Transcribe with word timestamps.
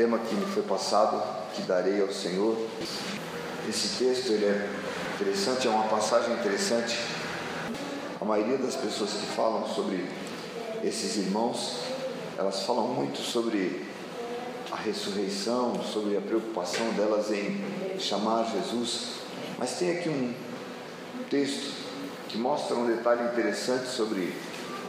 tema 0.00 0.18
que 0.18 0.34
me 0.34 0.46
foi 0.46 0.62
passado, 0.62 1.22
que 1.54 1.60
darei 1.60 2.00
ao 2.00 2.10
Senhor. 2.10 2.56
Esse 3.68 4.02
texto 4.02 4.32
ele 4.32 4.46
é 4.46 4.66
interessante, 5.14 5.68
é 5.68 5.70
uma 5.70 5.88
passagem 5.88 6.32
interessante. 6.32 6.98
A 8.18 8.24
maioria 8.24 8.56
das 8.56 8.76
pessoas 8.76 9.10
que 9.10 9.26
falam 9.26 9.68
sobre 9.68 10.06
esses 10.82 11.18
irmãos, 11.18 11.80
elas 12.38 12.62
falam 12.62 12.88
muito 12.88 13.20
sobre 13.20 13.84
a 14.72 14.76
ressurreição, 14.76 15.74
sobre 15.82 16.16
a 16.16 16.20
preocupação 16.22 16.94
delas 16.94 17.30
em 17.30 17.62
chamar 17.98 18.50
Jesus. 18.50 19.16
Mas 19.58 19.78
tem 19.78 19.98
aqui 19.98 20.08
um 20.08 20.32
texto 21.28 21.74
que 22.26 22.38
mostra 22.38 22.74
um 22.74 22.86
detalhe 22.86 23.24
interessante 23.24 23.88
sobre 23.88 24.32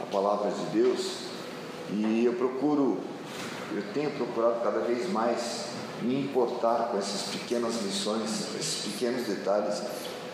a 0.00 0.06
palavra 0.06 0.50
de 0.50 0.64
Deus 0.72 1.16
e 1.90 2.24
eu 2.24 2.32
procuro, 2.32 2.98
eu 3.76 3.84
tenho 3.92 4.10
procurado 4.10 4.60
cada 4.62 4.80
vez 4.80 5.10
mais 5.10 5.66
me 6.02 6.20
importar 6.20 6.88
com 6.90 6.98
essas 6.98 7.30
pequenas 7.30 7.82
lições, 7.82 8.54
esses 8.58 8.92
pequenos 8.92 9.26
detalhes 9.26 9.82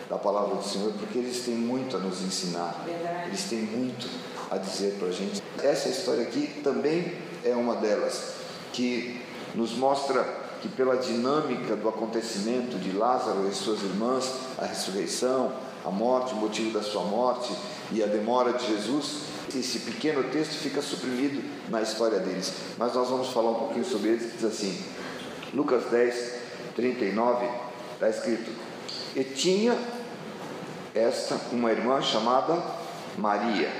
da 0.09 0.17
palavra 0.17 0.55
do 0.55 0.63
Senhor, 0.63 0.91
porque 0.93 1.19
eles 1.19 1.45
têm 1.45 1.53
muito 1.53 1.95
a 1.95 1.99
nos 1.99 2.21
ensinar, 2.21 2.85
eles 3.27 3.43
têm 3.43 3.61
muito 3.61 4.09
a 4.49 4.57
dizer 4.57 4.95
para 4.97 5.09
a 5.09 5.11
gente. 5.11 5.41
Essa 5.61 5.89
história 5.89 6.23
aqui 6.23 6.61
também 6.63 7.15
é 7.45 7.55
uma 7.55 7.75
delas, 7.75 8.33
que 8.73 9.21
nos 9.53 9.73
mostra 9.73 10.23
que 10.61 10.67
pela 10.67 10.97
dinâmica 10.97 11.75
do 11.75 11.87
acontecimento 11.87 12.77
de 12.77 12.91
Lázaro 12.91 13.47
e 13.47 13.53
suas 13.53 13.81
irmãs, 13.81 14.33
a 14.57 14.65
ressurreição, 14.65 15.53
a 15.89 15.91
morte, 15.91 16.33
o 16.33 16.37
motivo 16.37 16.71
da 16.71 16.81
sua 16.81 17.03
morte 17.03 17.53
e 17.91 18.01
a 18.03 18.07
demora 18.07 18.53
de 18.53 18.67
Jesus, 18.67 19.23
esse 19.53 19.79
pequeno 19.79 20.23
texto 20.25 20.53
fica 20.53 20.81
suprimido 20.81 21.43
na 21.69 21.81
história 21.81 22.19
deles. 22.19 22.53
Mas 22.77 22.93
nós 22.93 23.09
vamos 23.09 23.29
falar 23.29 23.51
um 23.51 23.55
pouquinho 23.55 23.85
sobre 23.85 24.09
eles, 24.09 24.33
diz 24.33 24.43
assim, 24.43 24.81
Lucas 25.53 25.85
10, 25.85 26.33
39, 26.75 27.47
está 27.93 28.09
escrito, 28.09 28.51
e 29.15 29.23
tinha 29.23 29.77
esta 30.93 31.35
uma 31.51 31.71
irmã 31.71 32.01
chamada 32.01 32.63
Maria, 33.17 33.71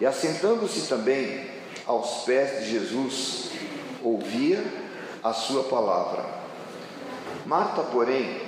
e 0.00 0.06
assentando-se 0.06 0.88
também 0.88 1.46
aos 1.86 2.24
pés 2.24 2.64
de 2.64 2.70
Jesus, 2.70 3.50
ouvia 4.02 4.64
a 5.22 5.32
sua 5.32 5.64
palavra. 5.64 6.24
Marta, 7.44 7.82
porém, 7.82 8.45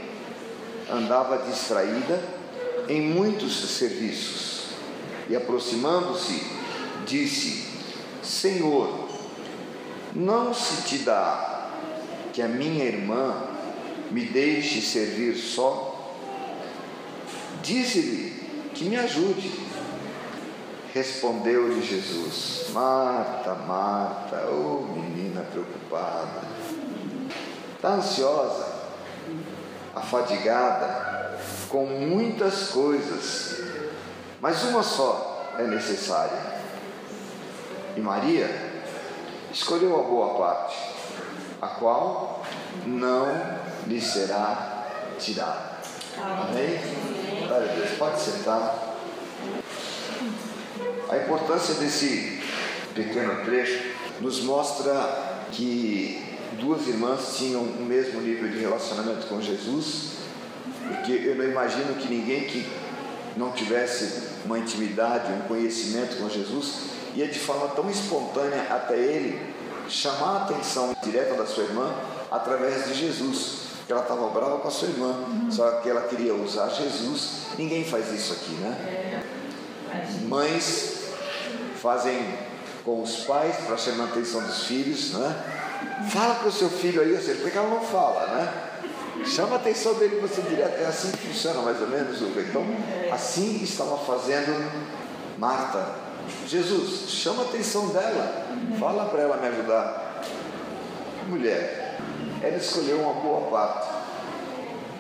andava 0.91 1.39
distraída 1.39 2.21
em 2.89 3.01
muitos 3.01 3.57
serviços 3.77 4.69
e, 5.29 5.37
aproximando-se, 5.37 6.43
disse: 7.07 7.69
Senhor, 8.23 9.09
não 10.15 10.55
se 10.55 10.83
te 10.83 10.99
dá 10.99 11.71
que 12.33 12.41
a 12.41 12.49
minha 12.49 12.85
irmã 12.85 13.35
me 14.11 14.25
deixe 14.25 14.81
servir 14.81 15.37
só? 15.37 16.15
Dize-lhe 17.63 18.71
que 18.75 18.85
me 18.85 18.97
ajude. 18.97 19.53
Respondeu-lhe 20.95 21.83
Jesus: 21.83 22.71
Marta, 22.73 23.55
Marta, 23.55 24.49
oh 24.51 24.95
menina 24.95 25.43
preocupada, 25.43 26.43
está 27.77 27.95
ansiosa, 27.95 28.78
afadigada, 29.95 31.39
com 31.69 31.85
muitas 31.87 32.71
coisas, 32.71 33.61
mas 34.41 34.63
uma 34.65 34.83
só 34.83 35.53
é 35.59 35.63
necessária. 35.63 36.59
E 37.97 38.01
Maria 38.01 38.49
escolheu 39.53 39.99
a 39.99 40.03
boa 40.03 40.39
parte, 40.39 40.77
a 41.61 41.67
qual 41.67 42.45
não 42.87 43.27
lhe 43.87 44.01
será 44.01 44.87
tirada. 45.19 45.79
Amém? 46.17 46.79
Glória 47.47 47.71
a 47.71 47.75
Deus. 47.75 47.91
Pode 47.99 48.21
sentar. 48.21 48.97
A 51.09 51.17
importância 51.17 51.75
desse 51.75 52.43
pequeno 52.95 53.45
trecho 53.45 53.95
nos 54.21 54.43
mostra 54.43 55.45
que 55.53 56.28
duas 56.57 56.87
irmãs 56.87 57.37
tinham 57.37 57.63
o 57.63 57.83
mesmo 57.83 58.21
nível 58.21 58.49
de 58.49 58.59
relacionamento 58.59 59.27
com 59.27 59.41
Jesus, 59.41 60.13
porque 60.87 61.13
eu 61.13 61.37
não 61.37 61.45
imagino 61.45 61.95
que 61.95 62.09
ninguém 62.09 62.45
que 62.45 62.67
não 63.37 63.53
tivesse 63.53 64.29
uma 64.45 64.59
intimidade, 64.59 65.33
um 65.33 65.49
conhecimento 65.49 66.17
com 66.17 66.29
Jesus, 66.29 66.89
ia 67.15 67.29
de 67.29 67.39
forma 67.39 67.69
tão 67.69 67.91
espontânea 67.91 68.67
até 68.71 68.97
ele 68.97 69.55
chamar 69.89 70.41
a 70.41 70.45
atenção 70.45 70.95
direta 71.03 71.35
da 71.35 71.47
sua 71.47 71.65
irmã 71.65 71.95
através 72.31 72.87
de 72.87 72.95
Jesus. 72.95 73.69
Porque 73.79 73.93
ela 73.93 74.03
estava 74.03 74.29
brava 74.29 74.59
com 74.59 74.69
a 74.69 74.71
sua 74.71 74.89
irmã, 74.89 75.15
só 75.51 75.81
que 75.81 75.89
ela 75.89 76.03
queria 76.03 76.35
usar 76.35 76.69
Jesus. 76.69 77.47
Ninguém 77.57 77.85
faz 77.85 78.13
isso 78.13 78.35
aqui, 78.35 78.53
né? 78.53 79.23
Mães 80.27 81.05
fazem 81.81 82.35
com 82.85 83.03
os 83.03 83.21
pais 83.21 83.57
para 83.67 83.77
chamar 83.77 84.05
a 84.05 84.07
atenção 84.09 84.43
dos 84.43 84.65
filhos, 84.65 85.13
né? 85.13 85.58
Fala 86.11 86.37
com 86.37 86.49
o 86.49 86.53
seu 86.53 86.69
filho 86.69 87.03
aí, 87.03 87.13
ou 87.13 87.21
seja, 87.21 87.41
porque 87.41 87.57
ela 87.57 87.69
não 87.69 87.83
fala, 87.83 88.27
né? 88.29 88.69
Chama 89.25 89.55
a 89.55 89.57
atenção 89.57 89.95
dele 89.95 90.21
você 90.21 90.41
direto. 90.43 90.81
É 90.81 90.87
assim 90.87 91.11
que 91.11 91.19
funciona 91.19 91.61
mais 91.61 91.81
ou 91.81 91.89
menos, 91.89 92.21
Hugo. 92.23 92.41
Então, 92.41 92.65
assim 93.13 93.63
estava 93.63 93.99
fazendo 93.99 94.71
Marta. 95.37 95.95
Jesus, 96.47 97.11
chama 97.11 97.43
a 97.43 97.47
atenção 97.47 97.89
dela. 97.89 98.47
Fala 98.79 99.07
para 99.07 99.23
ela 99.23 99.37
me 99.37 99.49
ajudar. 99.49 100.23
Mulher, 101.29 101.99
ela 102.43 102.57
escolheu 102.57 103.01
uma 103.01 103.15
boa 103.15 103.51
parte. 103.51 103.89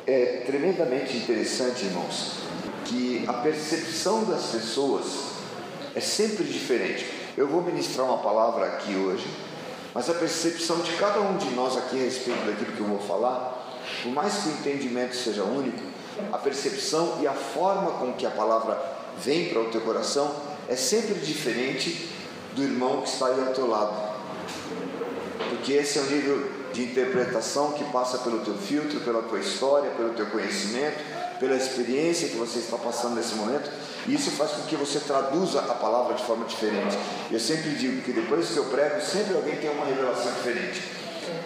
É 0.06 0.42
tremendamente 0.46 1.16
interessante, 1.16 1.84
irmãos, 1.84 2.38
que 2.84 3.24
a 3.26 3.34
percepção 3.34 4.24
das 4.24 4.46
pessoas 4.46 5.04
é 5.94 6.00
sempre 6.00 6.44
diferente. 6.44 7.06
Eu 7.36 7.46
vou 7.46 7.62
ministrar 7.62 8.06
uma 8.06 8.18
palavra 8.18 8.66
aqui 8.66 8.94
hoje 8.94 9.26
mas 9.94 10.08
a 10.08 10.14
percepção 10.14 10.80
de 10.80 10.92
cada 10.92 11.20
um 11.20 11.36
de 11.36 11.50
nós 11.50 11.76
aqui 11.76 12.00
a 12.00 12.04
respeito 12.04 12.44
daquilo 12.46 12.72
que 12.72 12.80
eu 12.80 12.86
vou 12.86 13.00
falar, 13.00 13.78
por 14.02 14.12
mais 14.12 14.34
que 14.34 14.48
o 14.48 14.52
entendimento 14.52 15.16
seja 15.16 15.44
único, 15.44 15.82
a 16.32 16.38
percepção 16.38 17.18
e 17.20 17.26
a 17.26 17.32
forma 17.32 17.92
com 17.92 18.12
que 18.12 18.26
a 18.26 18.30
palavra 18.30 18.80
vem 19.18 19.48
para 19.48 19.60
o 19.60 19.70
teu 19.70 19.80
coração 19.80 20.34
é 20.68 20.76
sempre 20.76 21.14
diferente 21.14 22.08
do 22.54 22.62
irmão 22.62 23.02
que 23.02 23.08
está 23.08 23.26
aí 23.26 23.40
ao 23.40 23.54
teu 23.54 23.68
lado. 23.68 24.08
Porque 25.50 25.72
esse 25.72 25.98
é 25.98 26.02
o 26.02 26.06
nível 26.06 26.50
de 26.72 26.82
interpretação 26.82 27.72
que 27.72 27.84
passa 27.84 28.18
pelo 28.18 28.40
teu 28.40 28.54
filtro, 28.54 29.00
pela 29.00 29.22
tua 29.22 29.38
história, 29.38 29.90
pelo 29.92 30.10
teu 30.10 30.26
conhecimento, 30.26 30.98
pela 31.38 31.56
experiência 31.56 32.28
que 32.28 32.36
você 32.36 32.58
está 32.58 32.76
passando 32.76 33.16
nesse 33.16 33.34
momento. 33.34 33.70
E 34.06 34.14
isso 34.14 34.30
faz 34.32 34.52
com 34.52 34.62
que 34.62 34.76
você 34.76 35.00
traduza 35.00 35.60
a 35.60 35.74
palavra 35.74 36.14
de 36.14 36.22
forma 36.22 36.44
diferente. 36.44 36.96
Eu 37.30 37.38
sempre 37.38 37.70
digo 37.70 38.02
que 38.02 38.12
depois 38.12 38.48
que 38.48 38.56
eu 38.56 38.64
prego, 38.66 39.00
sempre 39.00 39.34
alguém 39.34 39.56
tem 39.56 39.70
uma 39.70 39.84
revelação 39.84 40.32
diferente. 40.32 40.82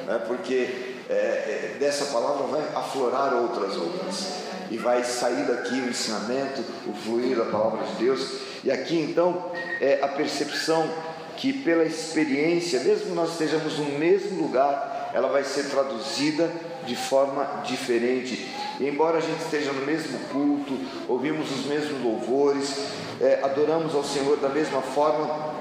Né? 0.07 0.23
Porque 0.27 0.95
é, 1.09 1.15
é, 1.15 1.77
dessa 1.79 2.07
palavra 2.07 2.47
vai 2.47 2.63
aflorar 2.75 3.35
outras 3.35 3.77
outras. 3.77 4.43
E 4.71 4.79
vai 4.79 5.05
sair 5.05 5.45
daqui 5.47 5.75
o 5.75 5.89
ensinamento, 5.91 6.65
o 6.87 6.95
fluir 6.95 7.37
da 7.37 7.45
palavra 7.45 7.85
de 7.85 7.95
Deus. 7.97 8.39
E 8.65 8.71
aqui 8.71 8.99
então 8.99 9.51
é 9.81 9.99
a 10.03 10.09
percepção 10.09 10.89
que 11.37 11.53
pela 11.53 11.85
experiência, 11.85 12.81
mesmo 12.81 13.15
nós 13.15 13.33
estejamos 13.33 13.79
no 13.79 13.99
mesmo 13.99 14.41
lugar, 14.41 15.11
ela 15.13 15.29
vai 15.29 15.45
ser 15.45 15.65
traduzida 15.65 16.51
de 16.87 16.97
forma 16.97 17.63
diferente. 17.65 18.49
E 18.81 18.89
embora 18.89 19.19
a 19.19 19.21
gente 19.21 19.43
esteja 19.43 19.73
no 19.73 19.85
mesmo 19.87 20.19
culto, 20.31 20.79
ouvimos 21.09 21.51
os 21.51 21.67
mesmos 21.67 22.03
louvores, 22.03 22.87
é, 23.21 23.41
adoramos 23.43 23.95
ao 23.95 24.05
Senhor 24.05 24.37
da 24.39 24.49
mesma 24.49 24.83
forma, 24.83 25.53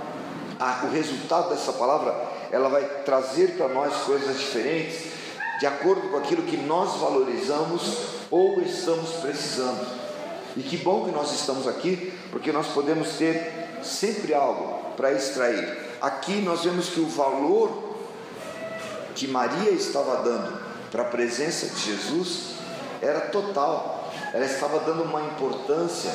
a, 0.60 0.86
o 0.86 0.92
resultado 0.92 1.50
dessa 1.50 1.74
palavra 1.74 2.14
ela 2.52 2.70
vai 2.70 2.84
trazer 3.06 3.56
para 3.56 3.68
nós 3.70 3.94
coisas 4.04 4.38
diferentes, 4.38 5.12
de 5.60 5.66
acordo 5.66 6.10
com 6.10 6.18
aquilo 6.18 6.44
que 6.44 6.58
nós 6.58 7.00
valorizamos 7.00 7.98
ou 8.30 8.62
estamos 8.62 9.12
precisando. 9.22 10.02
E 10.58 10.62
que 10.62 10.78
bom 10.78 11.06
que 11.06 11.12
nós 11.12 11.32
estamos 11.34 11.68
aqui, 11.68 12.14
porque 12.30 12.52
nós 12.52 12.68
podemos 12.68 13.10
ter 13.12 13.70
sempre 13.84 14.34
algo 14.34 14.92
para 14.98 15.14
extrair. 15.14 15.78
Aqui 16.02 16.42
nós 16.42 16.64
vemos 16.64 16.90
que 16.90 17.00
o 17.00 17.08
valor 17.08 17.92
que 19.16 19.28
Maria 19.28 19.72
estava 19.72 20.24
dando 20.24 20.61
para 20.92 21.04
a 21.04 21.06
presença 21.06 21.68
de 21.68 21.80
Jesus 21.80 22.56
era 23.02 23.22
total. 23.22 24.12
Ela 24.34 24.46
estava 24.46 24.80
dando 24.82 25.04
uma 25.04 25.22
importância 25.22 26.12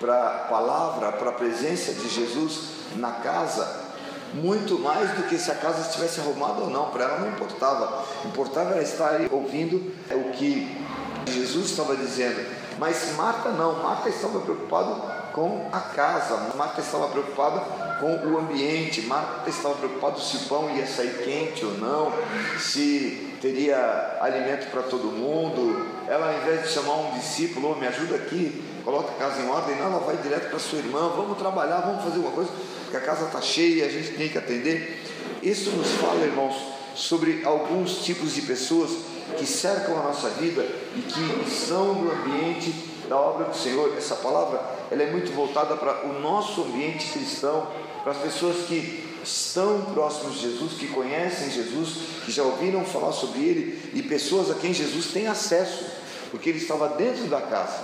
para 0.00 0.26
a 0.26 0.38
palavra, 0.48 1.12
para 1.12 1.30
a 1.30 1.34
presença 1.34 1.92
de 1.92 2.08
Jesus 2.08 2.70
na 2.96 3.12
casa, 3.12 3.84
muito 4.32 4.78
mais 4.78 5.10
do 5.10 5.24
que 5.24 5.38
se 5.38 5.50
a 5.50 5.54
casa 5.54 5.82
estivesse 5.82 6.20
arrumada 6.20 6.62
ou 6.62 6.70
não. 6.70 6.90
Para 6.90 7.04
ela 7.04 7.18
não 7.20 7.28
importava. 7.28 8.04
Importava 8.24 8.72
ela 8.72 8.82
estar 8.82 9.20
ouvindo 9.30 9.92
o 10.10 10.32
que 10.32 10.84
Jesus 11.26 11.70
estava 11.70 11.94
dizendo, 11.94 12.44
mas 12.80 13.14
Marta 13.14 13.50
não, 13.50 13.82
Marta 13.82 14.08
estava 14.08 14.40
preocupada 14.40 14.94
com 15.34 15.68
a 15.70 15.80
casa, 15.80 16.54
Marta 16.56 16.80
estava 16.80 17.08
preocupada 17.08 17.60
com 18.00 18.16
o 18.26 18.38
ambiente, 18.38 19.02
Marta 19.02 19.50
estava 19.50 19.74
preocupada 19.74 20.18
se 20.18 20.38
o 20.38 20.40
pão 20.48 20.74
ia 20.74 20.86
sair 20.86 21.22
quente 21.22 21.62
ou 21.62 21.72
não, 21.72 22.10
se 22.58 23.36
teria 23.38 24.16
alimento 24.22 24.70
para 24.70 24.80
todo 24.80 25.12
mundo. 25.12 25.86
Ela, 26.08 26.32
ao 26.32 26.38
invés 26.40 26.62
de 26.62 26.68
chamar 26.72 26.94
um 26.94 27.18
discípulo, 27.18 27.72
oh, 27.72 27.78
me 27.78 27.86
ajuda 27.86 28.16
aqui, 28.16 28.64
coloca 28.82 29.10
a 29.12 29.14
casa 29.16 29.42
em 29.42 29.50
ordem, 29.50 29.76
não, 29.76 29.84
ela 29.84 29.98
vai 29.98 30.16
direto 30.16 30.48
para 30.48 30.58
sua 30.58 30.78
irmã, 30.78 31.12
vamos 31.14 31.36
trabalhar, 31.36 31.80
vamos 31.80 32.02
fazer 32.02 32.18
uma 32.18 32.30
coisa, 32.30 32.50
porque 32.84 32.96
a 32.96 33.00
casa 33.00 33.26
está 33.26 33.42
cheia, 33.42 33.84
a 33.84 33.90
gente 33.90 34.16
tem 34.16 34.30
que 34.30 34.38
atender. 34.38 35.04
Isso 35.42 35.68
nos 35.72 35.90
fala, 36.00 36.24
irmãos, 36.24 36.56
sobre 36.94 37.42
alguns 37.44 38.02
tipos 38.02 38.34
de 38.34 38.40
pessoas 38.40 38.90
que 39.36 39.46
cercam 39.46 39.98
a 39.98 40.02
nossa 40.02 40.28
vida 40.30 40.62
e 40.96 41.02
que 41.02 41.50
estão 41.50 41.94
no 41.94 42.12
ambiente 42.12 42.72
da 43.08 43.16
obra 43.16 43.46
do 43.46 43.56
Senhor. 43.56 43.92
Essa 43.96 44.16
palavra 44.16 44.60
ela 44.90 45.02
é 45.02 45.10
muito 45.10 45.32
voltada 45.32 45.76
para 45.76 46.06
o 46.06 46.20
nosso 46.20 46.62
ambiente 46.62 47.10
cristão, 47.12 47.66
para 48.02 48.12
as 48.12 48.18
pessoas 48.18 48.66
que 48.66 49.08
estão 49.22 49.82
próximos 49.92 50.34
de 50.34 50.42
Jesus, 50.42 50.72
que 50.74 50.88
conhecem 50.88 51.50
Jesus, 51.50 52.22
que 52.24 52.32
já 52.32 52.42
ouviram 52.42 52.84
falar 52.84 53.12
sobre 53.12 53.40
Ele 53.40 53.90
e 53.94 54.02
pessoas 54.02 54.50
a 54.50 54.54
quem 54.54 54.72
Jesus 54.72 55.06
tem 55.06 55.26
acesso, 55.26 55.84
porque 56.30 56.48
Ele 56.48 56.58
estava 56.58 56.88
dentro 56.88 57.26
da 57.26 57.40
casa, 57.40 57.82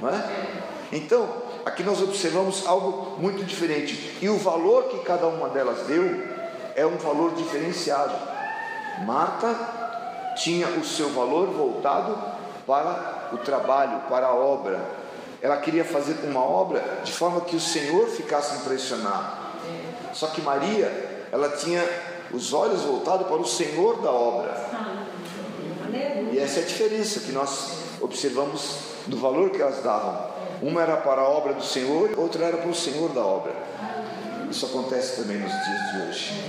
não 0.00 0.08
é? 0.10 0.30
Então, 0.92 1.28
aqui 1.64 1.82
nós 1.82 2.00
observamos 2.00 2.66
algo 2.66 3.20
muito 3.20 3.44
diferente 3.44 4.18
e 4.20 4.28
o 4.28 4.36
valor 4.36 4.84
que 4.84 4.98
cada 4.98 5.26
uma 5.26 5.48
delas 5.48 5.86
deu 5.86 6.04
é 6.74 6.86
um 6.86 6.96
valor 6.96 7.34
diferenciado. 7.34 8.14
Marta 9.04 9.79
tinha 10.40 10.66
o 10.68 10.84
seu 10.84 11.10
valor 11.10 11.48
voltado 11.48 12.16
para 12.66 13.28
o 13.32 13.38
trabalho, 13.38 14.00
para 14.08 14.28
a 14.28 14.34
obra. 14.34 14.80
Ela 15.42 15.58
queria 15.58 15.84
fazer 15.84 16.16
uma 16.24 16.42
obra 16.42 17.00
de 17.04 17.12
forma 17.12 17.42
que 17.42 17.56
o 17.56 17.60
Senhor 17.60 18.08
ficasse 18.08 18.56
impressionado. 18.56 19.38
Só 20.14 20.28
que 20.28 20.40
Maria, 20.40 21.26
ela 21.30 21.50
tinha 21.50 21.84
os 22.32 22.52
olhos 22.52 22.82
voltados 22.82 23.26
para 23.26 23.36
o 23.36 23.46
Senhor 23.46 24.00
da 24.00 24.10
obra. 24.10 24.54
E 26.32 26.38
essa 26.38 26.60
é 26.60 26.62
a 26.62 26.66
diferença 26.66 27.20
que 27.20 27.32
nós 27.32 27.72
observamos 28.00 28.76
do 29.06 29.18
valor 29.18 29.50
que 29.50 29.60
elas 29.60 29.82
davam. 29.82 30.30
Uma 30.62 30.82
era 30.82 30.96
para 30.98 31.22
a 31.22 31.28
obra 31.28 31.52
do 31.52 31.64
Senhor, 31.64 32.10
outra 32.16 32.46
era 32.46 32.56
para 32.56 32.70
o 32.70 32.74
Senhor 32.74 33.10
da 33.10 33.22
obra. 33.22 33.52
Isso 34.50 34.66
acontece 34.66 35.20
também 35.20 35.38
nos 35.38 35.52
dias 35.52 35.92
de 35.92 36.08
hoje. 36.08 36.44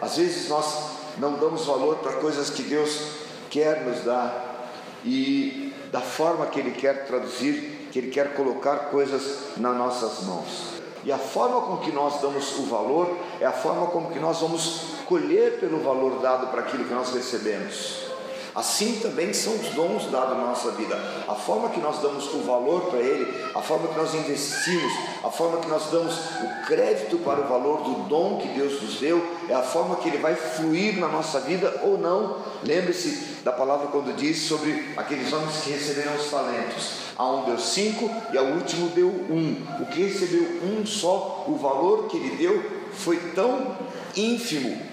Às 0.00 0.16
vezes 0.16 0.48
nós 0.48 1.00
não 1.18 1.34
damos 1.34 1.64
valor 1.66 1.96
para 1.96 2.12
coisas 2.12 2.50
que 2.50 2.62
Deus 2.62 3.19
quer 3.50 3.84
nos 3.84 4.04
dar 4.04 4.70
e 5.04 5.74
da 5.90 6.00
forma 6.00 6.46
que 6.46 6.60
Ele 6.60 6.70
quer 6.70 7.06
traduzir, 7.06 7.88
que 7.90 7.98
Ele 7.98 8.10
quer 8.10 8.34
colocar 8.34 8.90
coisas 8.90 9.56
nas 9.56 9.76
nossas 9.76 10.24
mãos. 10.24 10.80
E 11.02 11.10
a 11.10 11.18
forma 11.18 11.62
com 11.62 11.78
que 11.78 11.90
nós 11.92 12.20
damos 12.20 12.58
o 12.58 12.64
valor 12.64 13.16
é 13.40 13.46
a 13.46 13.52
forma 13.52 13.86
como 13.86 14.10
que 14.10 14.18
nós 14.18 14.40
vamos 14.40 14.82
colher 15.06 15.58
pelo 15.58 15.80
valor 15.80 16.20
dado 16.20 16.48
para 16.48 16.60
aquilo 16.60 16.84
que 16.84 16.94
nós 16.94 17.12
recebemos. 17.12 18.09
Assim 18.54 18.98
também 19.00 19.32
são 19.32 19.54
os 19.54 19.68
dons 19.70 20.10
dados 20.10 20.36
na 20.36 20.46
nossa 20.46 20.72
vida. 20.72 20.96
A 21.28 21.34
forma 21.34 21.68
que 21.68 21.80
nós 21.80 22.00
damos 22.00 22.32
o 22.34 22.38
valor 22.38 22.90
para 22.90 22.98
ele, 22.98 23.32
a 23.54 23.60
forma 23.60 23.88
que 23.88 23.98
nós 23.98 24.14
investimos, 24.14 24.92
a 25.22 25.30
forma 25.30 25.58
que 25.58 25.68
nós 25.68 25.90
damos 25.90 26.14
o 26.14 26.66
crédito 26.66 27.18
para 27.18 27.40
o 27.40 27.48
valor 27.48 27.82
do 27.82 28.08
dom 28.08 28.38
que 28.38 28.48
Deus 28.48 28.82
nos 28.82 28.96
deu, 28.96 29.24
é 29.48 29.54
a 29.54 29.62
forma 29.62 29.96
que 29.96 30.08
ele 30.08 30.18
vai 30.18 30.34
fluir 30.34 30.98
na 30.98 31.08
nossa 31.08 31.40
vida 31.40 31.80
ou 31.84 31.96
não. 31.96 32.38
Lembre-se 32.64 33.40
da 33.44 33.52
palavra 33.52 33.88
quando 33.88 34.14
diz 34.16 34.42
sobre 34.42 34.92
aqueles 34.96 35.32
homens 35.32 35.62
que 35.62 35.70
receberam 35.70 36.16
os 36.16 36.30
talentos. 36.30 37.10
A 37.16 37.30
um 37.30 37.44
deu 37.44 37.58
cinco 37.58 38.10
e 38.32 38.38
ao 38.38 38.46
último 38.46 38.88
deu 38.88 39.08
um. 39.08 39.56
O 39.80 39.86
que 39.86 40.02
recebeu 40.02 40.62
um 40.64 40.84
só, 40.84 41.44
o 41.46 41.56
valor 41.56 42.08
que 42.08 42.16
ele 42.16 42.36
deu 42.36 42.80
foi 42.92 43.16
tão 43.34 43.76
ínfimo 44.16 44.89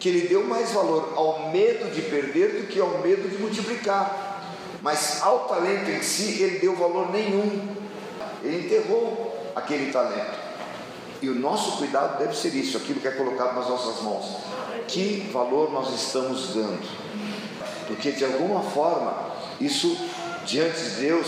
que 0.00 0.08
ele 0.08 0.26
deu 0.26 0.42
mais 0.44 0.72
valor 0.72 1.12
ao 1.14 1.50
medo 1.50 1.94
de 1.94 2.00
perder 2.00 2.62
do 2.62 2.66
que 2.66 2.80
ao 2.80 2.98
medo 2.98 3.28
de 3.28 3.36
multiplicar. 3.36 4.56
Mas 4.80 5.20
ao 5.20 5.40
talento 5.40 5.90
em 5.90 6.02
si, 6.02 6.42
ele 6.42 6.58
deu 6.58 6.74
valor 6.74 7.12
nenhum. 7.12 7.76
Ele 8.42 8.66
enterrou 8.66 9.52
aquele 9.54 9.92
talento. 9.92 10.38
E 11.20 11.28
o 11.28 11.34
nosso 11.34 11.76
cuidado 11.76 12.18
deve 12.18 12.34
ser 12.34 12.54
isso, 12.54 12.78
aquilo 12.78 12.98
que 12.98 13.08
é 13.08 13.10
colocado 13.10 13.54
nas 13.54 13.68
nossas 13.68 14.02
mãos. 14.02 14.38
Que 14.88 15.28
valor 15.30 15.70
nós 15.70 15.94
estamos 15.94 16.54
dando? 16.54 16.80
Porque 17.86 18.10
de 18.12 18.24
alguma 18.24 18.62
forma, 18.62 19.32
isso 19.60 19.98
diante 20.46 20.80
de 20.80 20.90
Deus 20.92 21.26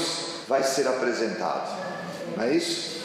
vai 0.48 0.62
ser 0.62 0.88
apresentado. 0.88 1.78
Não 2.34 2.44
é 2.44 2.54
isso? 2.54 3.02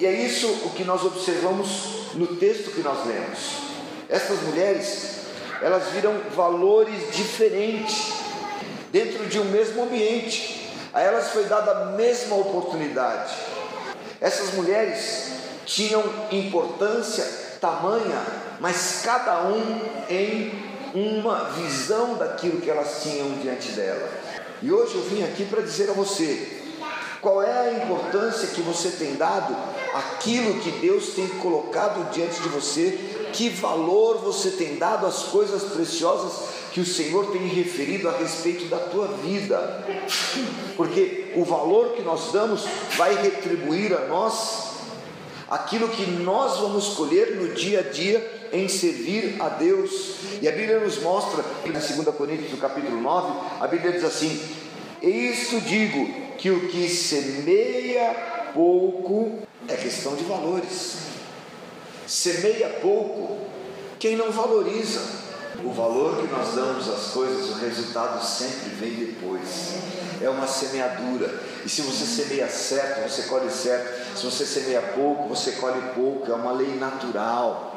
E 0.00 0.06
é 0.06 0.12
isso 0.26 0.48
o 0.64 0.70
que 0.70 0.82
nós 0.82 1.04
observamos 1.04 2.14
no 2.14 2.26
texto 2.36 2.72
que 2.72 2.80
nós 2.80 3.06
lemos. 3.06 3.67
Essas 4.08 4.40
mulheres, 4.42 5.20
elas 5.60 5.88
viram 5.88 6.14
valores 6.34 7.14
diferentes 7.14 8.12
dentro 8.90 9.26
de 9.26 9.38
um 9.38 9.44
mesmo 9.44 9.82
ambiente. 9.82 10.70
A 10.92 11.00
elas 11.02 11.28
foi 11.28 11.44
dada 11.44 11.70
a 11.72 11.84
mesma 11.92 12.36
oportunidade. 12.36 13.34
Essas 14.20 14.54
mulheres 14.54 15.28
tinham 15.66 16.02
importância 16.32 17.24
tamanha, 17.60 18.24
mas 18.60 19.02
cada 19.04 19.42
um 19.42 19.80
em 20.08 20.52
uma 20.94 21.50
visão 21.50 22.14
daquilo 22.14 22.60
que 22.60 22.70
elas 22.70 23.02
tinham 23.02 23.30
diante 23.42 23.72
dela. 23.72 24.08
E 24.62 24.72
hoje 24.72 24.94
eu 24.94 25.02
vim 25.02 25.22
aqui 25.22 25.44
para 25.44 25.60
dizer 25.60 25.90
a 25.90 25.92
você 25.92 26.57
qual 27.20 27.42
é 27.42 27.68
a 27.68 27.84
importância 27.84 28.48
que 28.48 28.60
você 28.60 28.90
tem 28.90 29.16
dado 29.16 29.56
àquilo 29.94 30.60
que 30.60 30.70
Deus 30.72 31.10
tem 31.14 31.26
colocado 31.28 32.10
diante 32.12 32.40
de 32.40 32.48
você 32.48 33.18
que 33.32 33.48
valor 33.48 34.18
você 34.18 34.50
tem 34.52 34.76
dado 34.76 35.06
às 35.06 35.24
coisas 35.24 35.62
preciosas 35.64 36.48
que 36.72 36.80
o 36.80 36.86
Senhor 36.86 37.30
tem 37.32 37.46
referido 37.46 38.08
a 38.08 38.12
respeito 38.12 38.66
da 38.66 38.78
tua 38.78 39.08
vida, 39.08 39.84
porque 40.76 41.32
o 41.34 41.44
valor 41.44 41.94
que 41.94 42.02
nós 42.02 42.30
damos 42.32 42.64
vai 42.96 43.14
retribuir 43.20 43.92
a 43.94 44.06
nós 44.06 44.68
aquilo 45.50 45.88
que 45.88 46.04
nós 46.06 46.58
vamos 46.58 46.88
colher 46.90 47.36
no 47.36 47.54
dia 47.54 47.80
a 47.80 47.82
dia 47.82 48.48
em 48.52 48.68
servir 48.68 49.36
a 49.40 49.48
Deus. 49.48 50.16
E 50.42 50.48
a 50.48 50.52
Bíblia 50.52 50.80
nos 50.80 51.00
mostra, 51.02 51.42
em 51.64 51.72
2 51.72 52.14
Coríntios, 52.16 52.50
no 52.50 52.58
capítulo 52.58 53.00
9, 53.00 53.40
a 53.60 53.66
Bíblia 53.66 53.92
diz 53.92 54.04
assim: 54.04 54.40
Isto 55.02 55.60
digo 55.62 56.27
que 56.38 56.50
o 56.50 56.68
que 56.68 56.88
semeia 56.88 58.50
pouco 58.54 59.40
é 59.68 59.74
questão 59.76 60.14
de 60.16 60.24
valores 60.24 61.08
semeia 62.08 62.70
pouco 62.80 63.36
quem 63.98 64.16
não 64.16 64.32
valoriza. 64.32 65.18
O 65.62 65.72
valor 65.72 66.18
que 66.18 66.32
nós 66.32 66.54
damos 66.54 66.88
às 66.88 67.08
coisas, 67.08 67.50
o 67.50 67.54
resultado 67.58 68.24
sempre 68.24 68.70
vem 68.70 68.94
depois. 68.94 69.74
É 70.22 70.28
uma 70.28 70.46
semeadura. 70.46 71.42
E 71.66 71.68
se 71.68 71.82
você 71.82 72.06
semeia 72.06 72.48
certo, 72.48 73.08
você 73.08 73.22
colhe 73.22 73.50
certo. 73.50 74.16
Se 74.16 74.24
você 74.24 74.46
semeia 74.46 74.80
pouco, 74.80 75.28
você 75.28 75.52
colhe 75.52 75.80
pouco. 75.94 76.30
É 76.30 76.34
uma 76.34 76.52
lei 76.52 76.76
natural. 76.76 77.76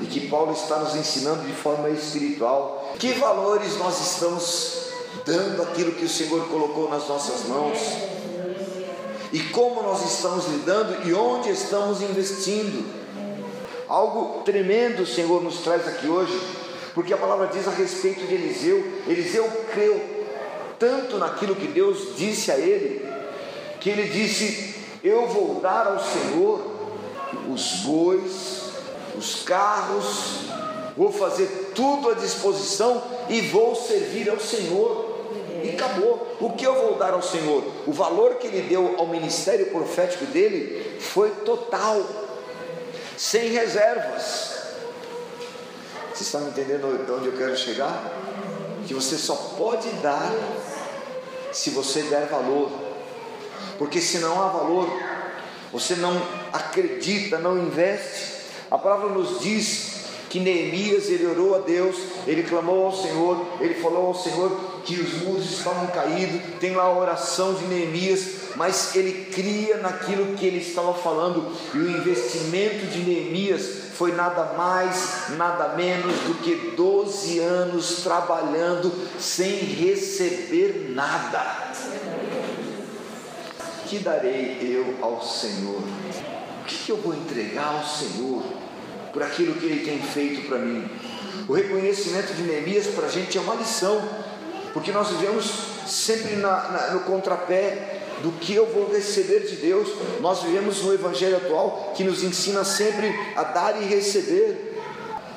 E 0.00 0.06
que 0.06 0.28
Paulo 0.28 0.52
está 0.52 0.78
nos 0.78 0.96
ensinando 0.96 1.42
de 1.42 1.52
forma 1.52 1.90
espiritual. 1.90 2.94
Que 2.98 3.12
valores 3.12 3.76
nós 3.76 4.00
estamos 4.00 4.83
dando 5.24 5.62
aquilo 5.62 5.92
que 5.92 6.04
o 6.04 6.08
Senhor 6.08 6.48
colocou 6.48 6.88
nas 6.88 7.08
nossas 7.08 7.48
mãos? 7.48 7.78
E 9.32 9.40
como 9.50 9.82
nós 9.82 10.04
estamos 10.12 10.46
lidando 10.46 11.08
e 11.08 11.12
onde 11.12 11.50
estamos 11.50 12.00
investindo? 12.00 12.84
Algo 13.88 14.42
tremendo 14.44 15.02
o 15.02 15.06
Senhor 15.06 15.42
nos 15.42 15.58
traz 15.58 15.88
aqui 15.88 16.06
hoje, 16.06 16.40
porque 16.94 17.12
a 17.12 17.16
palavra 17.16 17.48
diz 17.48 17.66
a 17.66 17.72
respeito 17.72 18.24
de 18.26 18.34
Eliseu: 18.34 18.84
Eliseu 19.08 19.50
creu 19.72 20.00
tanto 20.78 21.18
naquilo 21.18 21.56
que 21.56 21.66
Deus 21.66 22.16
disse 22.16 22.52
a 22.52 22.56
ele, 22.56 23.04
que 23.80 23.90
ele 23.90 24.04
disse: 24.04 24.76
Eu 25.02 25.26
vou 25.26 25.60
dar 25.60 25.88
ao 25.88 25.98
Senhor 25.98 26.60
os 27.52 27.80
bois, 27.80 28.70
os 29.16 29.42
carros, 29.42 30.44
vou 30.96 31.12
fazer 31.12 31.72
tudo 31.74 32.10
à 32.10 32.14
disposição 32.14 33.02
e 33.28 33.40
vou 33.40 33.74
servir 33.74 34.30
ao 34.30 34.38
Senhor. 34.38 35.13
E 35.64 35.70
acabou. 35.70 36.36
O 36.40 36.50
que 36.50 36.66
eu 36.66 36.74
vou 36.74 36.96
dar 36.96 37.14
ao 37.14 37.22
Senhor? 37.22 37.64
O 37.86 37.92
valor 37.92 38.34
que 38.34 38.46
ele 38.46 38.68
deu 38.68 38.96
ao 38.98 39.06
ministério 39.06 39.66
profético 39.70 40.26
dele 40.26 40.98
foi 41.00 41.30
total 41.30 42.04
sem 43.16 43.48
reservas. 43.48 44.52
Vocês 46.12 46.26
estão 46.26 46.46
entendendo 46.48 46.86
onde 47.16 47.28
eu 47.28 47.36
quero 47.36 47.56
chegar? 47.56 48.12
Que 48.86 48.92
você 48.92 49.16
só 49.16 49.34
pode 49.56 49.88
dar 50.02 50.30
se 51.50 51.70
você 51.70 52.02
der 52.02 52.26
valor, 52.26 52.70
porque 53.78 54.00
se 54.00 54.18
não 54.18 54.42
há 54.42 54.48
valor, 54.48 54.86
você 55.72 55.94
não 55.94 56.20
acredita, 56.52 57.38
não 57.38 57.56
investe. 57.56 58.44
A 58.70 58.76
palavra 58.76 59.08
nos 59.08 59.40
diz 59.40 59.94
que 60.28 60.40
Neemias 60.40 61.08
ele 61.08 61.26
orou 61.26 61.54
a 61.54 61.60
Deus, 61.60 61.96
ele 62.26 62.42
clamou 62.42 62.86
ao 62.86 62.92
Senhor, 62.92 63.46
ele 63.60 63.74
falou 63.74 64.08
ao 64.08 64.14
Senhor 64.14 64.73
que 64.84 65.00
os 65.00 65.22
muros 65.22 65.50
estavam 65.50 65.86
caídos, 65.88 66.40
tem 66.60 66.74
lá 66.74 66.84
a 66.84 66.98
oração 66.98 67.54
de 67.54 67.64
Neemias, 67.64 68.54
mas 68.56 68.94
ele 68.94 69.26
cria 69.32 69.78
naquilo 69.78 70.36
que 70.36 70.46
ele 70.46 70.58
estava 70.58 70.94
falando, 70.94 71.50
e 71.72 71.78
o 71.78 71.90
investimento 71.90 72.86
de 72.86 72.98
Neemias 73.00 73.84
foi 73.94 74.12
nada 74.12 74.54
mais, 74.56 75.30
nada 75.36 75.68
menos 75.76 76.14
do 76.20 76.34
que 76.42 76.72
12 76.76 77.38
anos 77.38 78.02
trabalhando 78.02 78.92
sem 79.18 79.56
receber 79.56 80.90
nada. 80.90 81.72
Que 83.86 83.98
darei 83.98 84.58
eu 84.62 84.96
ao 85.00 85.22
Senhor? 85.22 85.80
O 86.62 86.64
que, 86.66 86.90
eu 86.90 86.96
vou 86.96 87.14
entregar 87.14 87.74
ao 87.76 87.84
Senhor 87.84 88.42
por 89.12 89.22
aquilo 89.22 89.54
que 89.54 89.66
Ele 89.66 89.84
tem 89.84 89.98
feito 90.00 90.48
para 90.48 90.58
mim? 90.58 90.88
O 91.46 91.52
reconhecimento 91.52 92.32
de 92.32 92.42
Neemias 92.42 92.86
para 92.86 93.06
a 93.06 93.10
gente 93.10 93.36
é 93.36 93.40
uma 93.40 93.54
lição, 93.54 94.02
porque 94.74 94.90
nós 94.90 95.08
vivemos 95.08 95.50
sempre 95.86 96.34
na, 96.36 96.68
na, 96.68 96.94
no 96.94 97.00
contrapé 97.00 98.02
do 98.22 98.32
que 98.32 98.54
eu 98.54 98.66
vou 98.66 98.90
receber 98.90 99.46
de 99.46 99.56
Deus. 99.56 99.88
Nós 100.20 100.42
vivemos 100.42 100.82
no 100.82 100.92
Evangelho 100.92 101.36
atual 101.36 101.92
que 101.96 102.02
nos 102.02 102.22
ensina 102.24 102.64
sempre 102.64 103.14
a 103.36 103.44
dar 103.44 103.80
e 103.80 103.84
receber. 103.86 104.72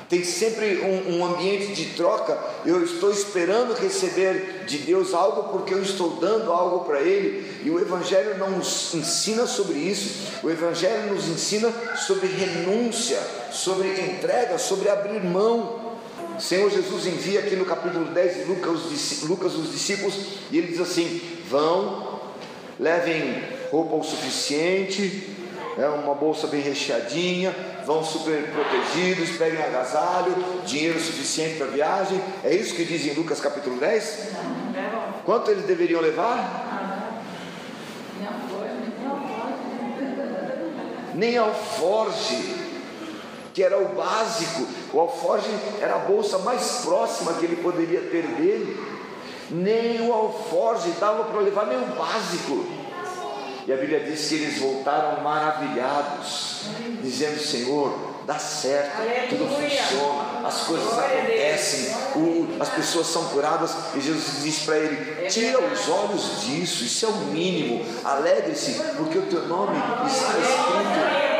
Tem 0.08 0.24
sempre 0.24 0.78
um, 0.78 1.18
um, 1.18 1.24
ambiente 1.26 1.74
de 1.74 1.94
troca. 1.94 2.38
Eu 2.64 2.82
estou 2.82 3.12
esperando 3.12 3.74
receber 3.74 4.64
de 4.66 4.78
Deus 4.78 5.12
algo 5.12 5.52
porque 5.52 5.74
eu 5.74 5.82
estou 5.82 6.16
dando 6.16 6.50
algo 6.50 6.86
para 6.86 7.00
Ele. 7.00 7.62
E 7.62 7.70
o 7.70 7.78
Evangelho 7.78 8.38
não 8.38 8.52
nos 8.52 8.94
ensina 8.94 9.46
sobre 9.46 9.78
isso. 9.78 10.32
O 10.42 10.48
Evangelho 10.48 11.14
nos 11.14 11.28
ensina 11.28 11.70
sobre 11.94 12.26
renúncia, 12.26 13.20
sobre 13.52 13.88
entrega, 14.00 14.56
sobre 14.58 14.88
abrir 14.88 15.22
mão. 15.22 15.77
O 16.38 16.40
Senhor 16.40 16.70
Jesus 16.70 17.04
envia 17.06 17.40
aqui 17.40 17.56
no 17.56 17.64
capítulo 17.64 18.04
10 18.04 18.36
de 18.36 18.44
Lucas, 18.44 19.22
Lucas 19.24 19.54
os 19.56 19.72
discípulos 19.72 20.14
e 20.52 20.58
ele 20.58 20.68
diz 20.68 20.80
assim: 20.80 21.20
Vão 21.50 22.20
levem 22.78 23.42
roupa 23.72 23.96
o 23.96 24.04
suficiente, 24.04 25.34
é 25.76 25.88
uma 25.88 26.14
bolsa 26.14 26.46
bem 26.46 26.60
recheadinha, 26.60 27.52
vão 27.84 28.04
super 28.04 28.40
protegidos, 28.52 29.30
peguem 29.36 29.60
agasalho, 29.60 30.32
dinheiro 30.64 31.00
suficiente 31.00 31.56
para 31.56 31.66
a 31.66 31.70
viagem. 31.70 32.20
É 32.44 32.54
isso 32.54 32.76
que 32.76 32.84
diz 32.84 33.04
em 33.04 33.14
Lucas 33.14 33.40
capítulo 33.40 33.76
10? 33.80 34.28
Quanto 35.24 35.50
eles 35.50 35.64
deveriam 35.64 36.00
levar? 36.00 37.20
Nem 41.16 41.36
alforge, 41.36 42.57
que 43.58 43.62
era 43.64 43.76
o 43.76 43.88
básico. 43.88 44.68
O 44.92 45.00
alforge 45.00 45.48
era 45.80 45.96
a 45.96 45.98
bolsa 45.98 46.38
mais 46.38 46.82
próxima 46.84 47.32
que 47.32 47.44
ele 47.44 47.56
poderia 47.56 48.02
ter 48.02 48.22
dele 48.22 48.98
nem 49.50 50.06
o 50.06 50.12
alforge 50.12 50.90
dava 51.00 51.24
para 51.24 51.40
levar 51.40 51.66
nem 51.66 51.78
o 51.78 51.86
básico. 51.96 52.64
E 53.66 53.72
a 53.72 53.76
Bíblia 53.76 54.00
diz 54.00 54.28
que 54.28 54.36
eles 54.36 54.58
voltaram 54.58 55.22
maravilhados, 55.24 56.66
dizendo: 57.02 57.40
Senhor, 57.40 57.98
dá 58.26 58.38
certo, 58.38 59.02
tudo 59.28 59.48
funciona, 59.48 60.46
as 60.46 60.60
coisas 60.64 60.98
acontecem, 60.98 61.96
o, 62.14 62.56
as 62.60 62.68
pessoas 62.68 63.08
são 63.08 63.24
curadas. 63.30 63.74
E 63.94 64.00
Jesus 64.00 64.42
diz 64.42 64.60
para 64.60 64.76
ele: 64.76 65.28
Tira 65.28 65.58
os 65.60 65.88
olhos 65.88 66.42
disso, 66.42 66.84
isso 66.84 67.06
é 67.06 67.08
o 67.08 67.16
mínimo. 67.32 67.84
Alegre-se, 68.04 68.80
porque 68.96 69.18
o 69.18 69.22
teu 69.22 69.48
nome 69.48 69.76
está 69.76 70.38
escrito 70.38 71.37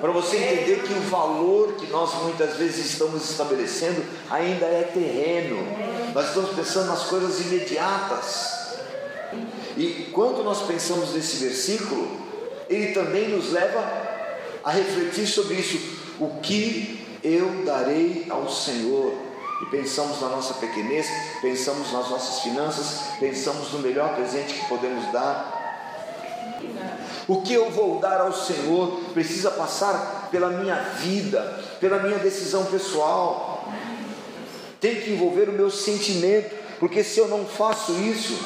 para 0.00 0.12
você 0.12 0.36
entender 0.36 0.82
que 0.82 0.92
o 0.92 1.00
valor 1.02 1.74
que 1.74 1.86
nós 1.88 2.14
muitas 2.22 2.56
vezes 2.56 2.92
estamos 2.92 3.30
estabelecendo 3.30 4.02
ainda 4.30 4.66
é 4.66 4.82
terreno. 4.82 5.56
Nós 6.14 6.28
estamos 6.28 6.50
pensando 6.50 6.86
nas 6.86 7.04
coisas 7.04 7.40
imediatas. 7.40 8.78
E 9.76 10.10
quando 10.12 10.42
nós 10.42 10.62
pensamos 10.62 11.14
nesse 11.14 11.44
versículo, 11.44 12.08
ele 12.68 12.92
também 12.92 13.28
nos 13.28 13.52
leva 13.52 13.84
a 14.64 14.70
refletir 14.70 15.26
sobre 15.26 15.54
isso. 15.54 15.98
O 16.18 16.40
que 16.40 17.06
eu 17.22 17.64
darei 17.64 18.26
ao 18.28 18.48
Senhor? 18.48 19.12
E 19.62 19.66
pensamos 19.66 20.20
na 20.20 20.28
nossa 20.28 20.54
pequenez, 20.54 21.08
pensamos 21.40 21.92
nas 21.92 22.08
nossas 22.08 22.42
finanças, 22.42 23.14
pensamos 23.18 23.72
no 23.72 23.80
melhor 23.80 24.14
presente 24.14 24.54
que 24.54 24.68
podemos 24.68 25.04
dar 25.12 25.58
o 27.28 27.42
que 27.42 27.52
eu 27.52 27.70
vou 27.70 28.00
dar 28.00 28.22
ao 28.22 28.32
Senhor 28.32 29.00
precisa 29.18 29.50
passar 29.50 30.28
pela 30.30 30.48
minha 30.48 30.76
vida, 30.76 31.40
pela 31.80 31.98
minha 31.98 32.18
decisão 32.18 32.66
pessoal. 32.66 33.68
Tem 34.80 34.94
que 34.94 35.10
envolver 35.10 35.48
o 35.48 35.52
meu 35.52 35.72
sentimento, 35.72 36.54
porque 36.78 37.02
se 37.02 37.18
eu 37.18 37.26
não 37.26 37.44
faço 37.44 37.90
isso, 37.94 38.38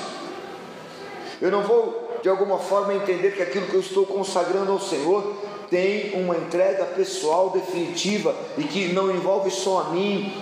eu 1.43 1.50
não 1.50 1.62
vou 1.62 2.21
de 2.23 2.29
alguma 2.31 2.59
forma 2.59 2.95
entender 2.95 3.33
que 3.33 3.43
aquilo 3.43 3.67
que 3.67 3.75
eu 3.75 3.81
estou 3.81 4.07
consagrando 4.07 4.73
ao 4.73 4.81
Senhor 4.81 5.35
tem 5.69 6.12
uma 6.14 6.37
entrega 6.37 6.87
pessoal 6.87 7.50
definitiva 7.50 8.35
e 8.57 8.64
que 8.64 8.95
não 8.95 9.11
envolve 9.11 9.50
só 9.50 9.81
a 9.81 9.85
mim, 9.91 10.33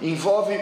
envolve 0.00 0.58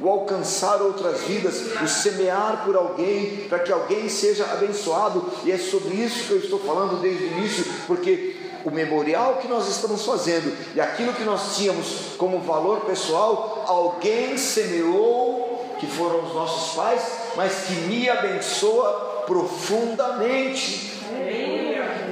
o 0.00 0.08
alcançar 0.08 0.80
outras 0.80 1.22
vidas, 1.22 1.62
o 1.82 1.86
semear 1.86 2.62
por 2.64 2.74
alguém, 2.74 3.46
para 3.48 3.58
que 3.58 3.70
alguém 3.70 4.08
seja 4.08 4.44
abençoado, 4.44 5.30
e 5.44 5.52
é 5.52 5.58
sobre 5.58 5.94
isso 5.94 6.26
que 6.26 6.32
eu 6.32 6.38
estou 6.38 6.58
falando 6.58 7.00
desde 7.00 7.24
o 7.24 7.26
início, 7.26 7.64
porque 7.86 8.36
o 8.64 8.70
memorial 8.70 9.38
que 9.40 9.48
nós 9.48 9.68
estamos 9.68 10.04
fazendo 10.04 10.54
e 10.74 10.80
aquilo 10.80 11.12
que 11.14 11.24
nós 11.24 11.56
tínhamos 11.56 12.14
como 12.18 12.40
valor 12.40 12.80
pessoal, 12.80 13.64
alguém 13.66 14.36
semeou, 14.36 15.76
que 15.78 15.86
foram 15.86 16.24
os 16.24 16.34
nossos 16.34 16.74
pais, 16.74 17.02
mas 17.36 17.64
que 17.66 17.72
me 17.72 18.08
abençoa 18.08 19.24
profundamente, 19.26 20.98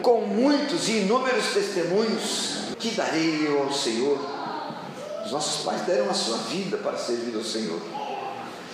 com 0.02 0.20
muitos 0.22 0.88
e 0.88 0.98
inúmeros 0.98 1.52
testemunhos, 1.52 2.58
que 2.78 2.92
darei 2.92 3.46
eu 3.46 3.64
ao 3.64 3.72
Senhor 3.72 4.37
os 5.28 5.32
nossos 5.32 5.62
pais 5.62 5.82
deram 5.82 6.08
a 6.08 6.14
sua 6.14 6.38
vida 6.38 6.78
para 6.78 6.96
servir 6.96 7.36
ao 7.36 7.44
Senhor. 7.44 7.78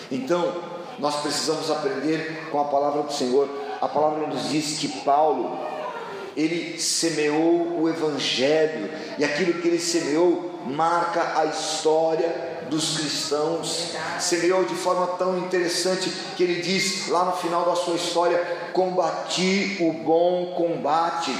Então, 0.08 0.54
nós 1.00 1.16
precisamos 1.16 1.68
aprender 1.68 2.48
com 2.52 2.60
a 2.60 2.66
palavra 2.66 3.02
do 3.02 3.12
Senhor. 3.12 3.48
A 3.80 3.88
palavra 3.88 4.28
nos 4.28 4.50
diz 4.50 4.78
que 4.78 4.86
Paulo, 5.02 5.58
ele 6.36 6.78
semeou 6.80 7.80
o 7.80 7.88
evangelho, 7.88 8.88
e 9.18 9.24
aquilo 9.24 9.60
que 9.60 9.66
ele 9.66 9.80
semeou 9.80 10.60
marca 10.64 11.40
a 11.40 11.46
história 11.46 12.53
dos 12.70 12.98
cristãos. 12.98 13.90
Semeou 14.18 14.64
de 14.64 14.74
forma 14.74 15.06
tão 15.18 15.38
interessante 15.38 16.10
que 16.36 16.42
ele 16.42 16.62
diz 16.62 17.08
lá 17.08 17.24
no 17.24 17.32
final 17.32 17.64
da 17.64 17.74
sua 17.74 17.94
história: 17.94 18.38
Combati 18.72 19.78
o 19.80 19.92
bom 19.92 20.54
combate. 20.56 21.30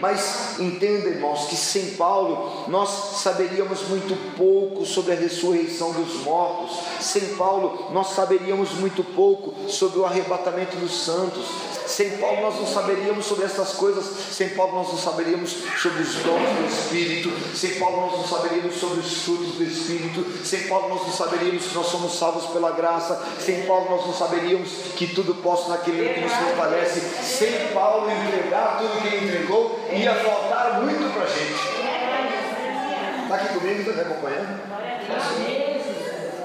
Mas 0.00 0.58
entenda, 0.58 1.08
irmãos, 1.08 1.46
que 1.46 1.56
sem 1.56 1.92
Paulo 1.92 2.64
nós 2.68 3.20
saberíamos 3.22 3.88
muito 3.88 4.16
pouco 4.36 4.84
sobre 4.84 5.12
a 5.12 5.16
ressurreição 5.16 5.92
dos 5.92 6.16
mortos. 6.24 6.78
Sem 7.00 7.36
Paulo 7.36 7.90
nós 7.92 8.08
saberíamos 8.08 8.72
muito 8.74 9.04
pouco 9.04 9.70
sobre 9.70 9.98
o 9.98 10.04
arrebatamento 10.04 10.76
dos 10.76 11.04
santos. 11.04 11.46
Sem 11.92 12.16
Paulo 12.16 12.40
nós 12.40 12.54
não 12.54 12.66
saberíamos 12.66 13.26
sobre 13.26 13.44
essas 13.44 13.72
coisas, 13.72 14.02
sem 14.34 14.48
Paulo 14.48 14.76
nós 14.76 14.88
não 14.88 14.96
saberíamos 14.96 15.50
sobre 15.50 16.02
os 16.02 16.14
dons 16.14 16.24
do 16.24 16.66
Espírito, 16.66 17.30
sem 17.54 17.78
Paulo 17.78 18.06
nós 18.06 18.12
não 18.12 18.26
saberíamos 18.26 18.76
sobre 18.76 19.00
os 19.00 19.22
frutos 19.22 19.56
do 19.56 19.62
Espírito, 19.62 20.24
sem 20.42 20.68
Paulo 20.68 20.88
nós 20.88 21.02
não 21.02 21.12
saberíamos 21.12 21.66
que 21.66 21.74
nós 21.74 21.86
somos 21.88 22.18
salvos 22.18 22.46
pela 22.46 22.70
graça, 22.70 23.22
sem 23.38 23.66
Paulo 23.66 23.90
nós 23.90 24.06
não 24.06 24.14
saberíamos 24.14 24.70
que 24.96 25.08
tudo 25.08 25.34
posso 25.34 25.68
naquele 25.68 26.14
que 26.14 26.20
nos 26.20 26.32
fortalece, 26.32 27.00
sem 27.22 27.68
Paulo 27.74 28.10
entregar 28.10 28.78
tudo 28.78 29.02
que 29.02 29.08
ele 29.14 29.26
entregou, 29.26 29.78
ia 29.92 30.14
faltar 30.14 30.80
muito 30.80 31.12
para 31.12 31.24
a 31.24 31.26
gente. 31.26 31.52
Está 33.22 33.34
aqui 33.34 33.52
comigo, 33.52 33.80
está 33.80 33.92
me 33.92 34.00
acompanhando? 34.00 34.60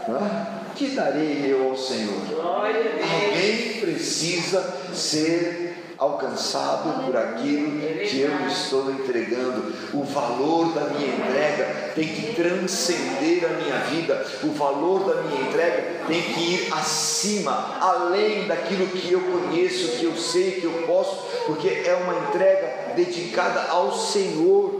Hã? 0.09 0.56
Que 0.77 0.89
darei 0.89 1.51
eu 1.51 1.69
ao 1.69 1.75
Senhor? 1.75 2.21
Alguém 2.39 3.79
precisa 3.79 4.61
ser 4.93 5.75
alcançado 5.97 7.03
por 7.03 7.17
aquilo 7.17 7.79
que 7.79 8.21
eu 8.21 8.47
estou 8.47 8.91
entregando. 8.91 9.73
O 9.91 10.03
valor 10.03 10.71
da 10.73 10.81
minha 10.81 11.15
entrega 11.15 11.91
tem 11.95 12.07
que 12.07 12.35
transcender 12.35 13.43
a 13.45 13.53
minha 13.59 13.77
vida. 13.89 14.23
O 14.43 14.51
valor 14.51 15.11
da 15.11 15.23
minha 15.23 15.41
entrega 15.41 16.05
tem 16.07 16.21
que 16.21 16.39
ir 16.39 16.67
acima, 16.71 17.79
além 17.81 18.47
daquilo 18.47 18.85
que 18.87 19.11
eu 19.11 19.21
conheço, 19.21 19.97
que 19.97 20.05
eu 20.05 20.15
sei, 20.15 20.51
que 20.51 20.65
eu 20.65 20.83
posso, 20.85 21.25
porque 21.47 21.67
é 21.67 21.95
uma 21.95 22.29
entrega 22.29 22.93
dedicada 22.95 23.63
ao 23.71 23.91
Senhor. 23.97 24.79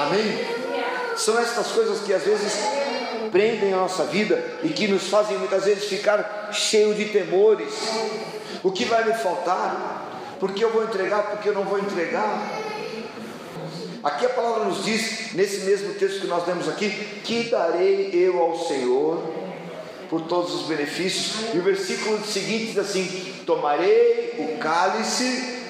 Amém? 0.00 0.62
São 1.16 1.38
estas 1.38 1.68
coisas 1.68 2.00
que 2.00 2.12
às 2.12 2.22
vezes 2.24 2.52
prendem 3.32 3.72
a 3.72 3.78
nossa 3.78 4.04
vida 4.04 4.44
e 4.62 4.68
que 4.68 4.86
nos 4.86 5.08
fazem 5.08 5.38
muitas 5.38 5.64
vezes 5.64 5.84
ficar 5.84 6.50
cheio 6.52 6.94
de 6.94 7.06
temores. 7.06 7.72
O 8.62 8.70
que 8.70 8.84
vai 8.84 9.04
me 9.04 9.14
faltar? 9.14 10.36
Porque 10.38 10.62
eu 10.62 10.70
vou 10.70 10.84
entregar, 10.84 11.30
porque 11.30 11.48
eu 11.48 11.54
não 11.54 11.64
vou 11.64 11.78
entregar. 11.78 12.60
Aqui 14.04 14.26
a 14.26 14.30
palavra 14.30 14.64
nos 14.64 14.84
diz, 14.84 15.32
nesse 15.32 15.60
mesmo 15.60 15.94
texto 15.94 16.20
que 16.20 16.26
nós 16.26 16.46
lemos 16.46 16.68
aqui, 16.68 16.90
que 17.24 17.44
darei 17.44 18.10
eu 18.12 18.38
ao 18.40 18.58
Senhor 18.66 19.22
por 20.10 20.22
todos 20.22 20.54
os 20.54 20.62
benefícios. 20.66 21.54
E 21.54 21.58
o 21.58 21.62
versículo 21.62 22.22
seguinte 22.24 22.66
diz 22.66 22.78
assim: 22.78 23.34
Tomarei 23.46 24.34
o 24.38 24.58
cálice 24.58 25.62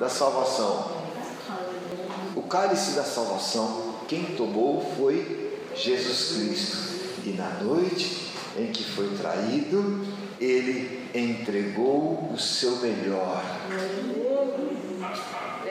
da 0.00 0.08
salvação. 0.08 0.92
O 2.34 2.42
cálice 2.42 2.92
da 2.92 3.04
salvação, 3.04 3.96
quem 4.08 4.24
tomou 4.36 4.94
foi 4.96 5.43
Jesus 5.74 6.36
Cristo. 6.36 6.94
E 7.24 7.30
na 7.30 7.50
noite 7.62 8.32
em 8.56 8.66
que 8.70 8.84
foi 8.84 9.08
traído, 9.16 10.06
ele 10.40 11.08
entregou 11.14 12.30
o 12.32 12.38
seu 12.38 12.76
melhor. 12.76 13.42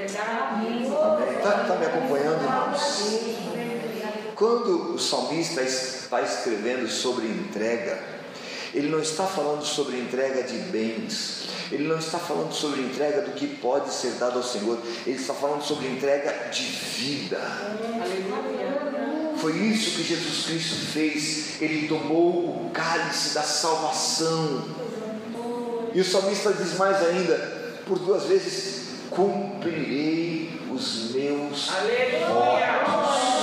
Está 0.05 1.63
tá 1.65 1.75
me 1.75 1.85
acompanhando, 1.85 2.43
irmãos? 2.43 3.03
Quando 4.35 4.95
o 4.95 4.99
salmista 4.99 5.61
está 5.61 6.21
escrevendo 6.21 6.87
sobre 6.89 7.27
entrega, 7.27 8.01
ele 8.73 8.89
não 8.89 8.99
está 8.99 9.25
falando 9.25 9.63
sobre 9.63 9.97
entrega 9.97 10.43
de 10.43 10.57
bens, 10.71 11.47
ele 11.71 11.87
não 11.87 11.97
está 11.97 12.17
falando 12.17 12.51
sobre 12.51 12.81
entrega 12.81 13.21
do 13.21 13.31
que 13.31 13.47
pode 13.47 13.93
ser 13.93 14.13
dado 14.13 14.37
ao 14.37 14.43
Senhor, 14.43 14.79
ele 15.05 15.15
está 15.15 15.33
falando 15.33 15.61
sobre 15.61 15.87
entrega 15.87 16.49
de 16.49 16.63
vida. 16.63 17.39
Foi 19.43 19.57
isso 19.57 19.97
que 19.97 20.03
Jesus 20.03 20.45
Cristo 20.45 20.75
fez, 20.93 21.61
ele 21.61 21.85
tomou 21.85 22.45
o 22.45 22.71
cálice 22.73 23.33
da 23.35 23.41
salvação. 23.41 24.63
E 25.93 25.99
o 25.99 26.05
salmista 26.05 26.53
diz 26.53 26.77
mais 26.77 27.05
ainda, 27.05 27.35
por 27.85 27.99
duas 27.99 28.23
vezes: 28.23 28.83
cumprirei 29.09 30.49
os 30.71 31.11
meus 31.11 31.67
votos 31.67 33.33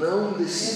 não 0.00 0.32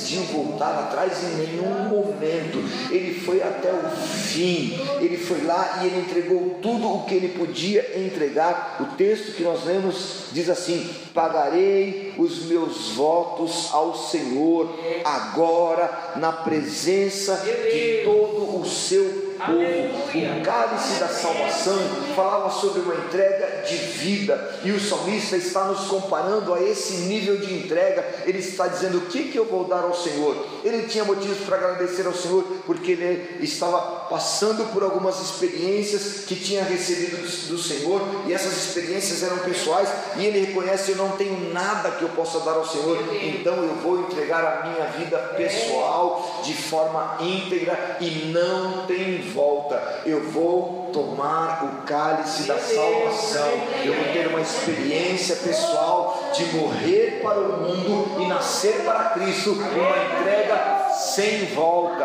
decidiu 0.07 0.23
voltar 0.23 0.79
atrás 0.79 1.25
em 1.25 1.37
nenhum 1.37 1.89
momento. 1.89 2.59
Ele 2.91 3.19
foi 3.21 3.43
até 3.43 3.73
o 3.73 3.91
fim. 3.91 4.79
Ele 5.01 5.17
foi 5.17 5.43
lá 5.43 5.81
e 5.83 5.87
ele 5.87 6.01
entregou 6.01 6.59
tudo 6.63 6.89
o 6.95 7.05
que 7.05 7.15
ele 7.15 7.29
podia 7.29 7.99
entregar. 7.99 8.77
O 8.81 8.97
texto 8.97 9.35
que 9.35 9.43
nós 9.43 9.65
lemos 9.65 10.27
diz 10.33 10.49
assim: 10.49 10.89
Pagarei 11.13 12.15
os 12.17 12.47
meus 12.47 12.93
votos 12.93 13.71
ao 13.73 13.97
Senhor 13.97 14.73
agora 15.05 16.15
na 16.17 16.33
presença 16.33 17.37
de 17.45 18.03
todo 18.05 18.61
o 18.61 18.65
seu 18.65 19.26
povo. 19.39 20.39
O 20.39 20.43
cálice 20.43 21.01
da 21.01 21.09
salvação 21.09 21.79
falava 22.15 22.51
sobre 22.51 22.81
uma 22.81 22.95
entrega 22.95 23.63
de 23.67 23.77
vida, 23.77 24.59
e 24.65 24.71
o 24.73 24.81
salmista 24.81 25.37
está 25.37 25.65
nos 25.65 25.87
comparando 25.87 26.55
a 26.55 26.63
esse 26.63 26.99
nível 27.09 27.39
de 27.39 27.55
entrega. 27.55 28.05
Ele 28.25 28.39
está 28.39 28.67
dizendo: 28.67 28.99
O 28.99 29.03
que, 29.03 29.25
que 29.25 29.39
eu 29.39 29.45
vou 29.45 29.65
dar 29.65 29.83
ao 29.83 29.95
Senhor? 29.95 30.37
Ele 30.65 30.87
tinha 30.89 31.05
motivos 31.05 31.39
para 31.39 31.57
agradecer 31.57 32.07
ao 32.07 32.15
Senhor, 32.15 32.45
porque 32.65 32.93
ele 32.93 33.45
estava 33.45 34.07
passando 34.09 34.73
por 34.73 34.83
algumas 34.83 35.21
experiências 35.21 36.25
que 36.25 36.37
tinha 36.37 36.63
recebido 36.65 37.17
do 37.49 37.59
Senhor, 37.59 38.01
e 38.27 38.33
essas 38.33 38.57
experiências 38.57 39.23
eram 39.23 39.39
pessoais, 39.39 39.89
e 40.17 40.25
ele 40.25 40.47
reconhece: 40.47 40.93
Eu 40.93 40.97
não 40.99 41.11
tenho 41.13 41.53
nada 41.53 41.91
que 41.93 42.03
eu 42.03 42.09
possa 42.11 42.41
dar 42.41 42.53
ao 42.53 42.67
Senhor, 42.67 42.99
então 43.23 43.57
eu 43.57 43.75
vou 43.77 44.01
entregar 44.01 44.45
a 44.45 44.69
minha 44.69 44.87
vida 44.87 45.19
pessoal 45.37 46.43
de 46.45 46.55
forma 46.55 47.19
íntegra 47.21 47.97
e 48.01 48.27
não 48.33 48.87
tem 48.87 49.23
volta. 49.27 50.03
Eu 50.05 50.31
vou 50.31 50.91
tomar 50.93 51.65
o 51.65 51.87
cálice 51.87 52.45
da 52.45 52.59
salvação. 52.59 53.49
Eu 53.85 53.95
vou 53.95 54.13
ter 54.13 54.29
uma 54.29 54.41
experiência 54.41 55.37
pessoal 55.37 56.31
de 56.35 56.45
morrer 56.57 57.21
para 57.23 57.39
o 57.39 57.61
mundo 57.61 58.23
e 58.23 58.27
nascer 58.27 58.85
para 58.85 59.11
Cristo, 59.11 59.53
uma 59.53 60.21
entrega 60.21 60.91
sem 60.95 61.47
volta. 61.55 62.05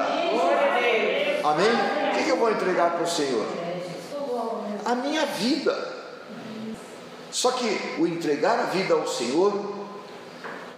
Amém? 1.44 1.70
O 2.12 2.24
que 2.24 2.30
eu 2.30 2.38
vou 2.38 2.52
entregar 2.52 2.92
para 2.92 3.04
o 3.04 3.10
Senhor? 3.10 3.46
A 4.86 4.96
minha 4.96 5.26
vida. 5.26 5.92
Só 7.32 7.52
que 7.52 7.96
o 7.98 8.06
entregar 8.06 8.60
a 8.60 8.64
vida 8.64 8.94
ao 8.94 9.08
Senhor 9.08 9.54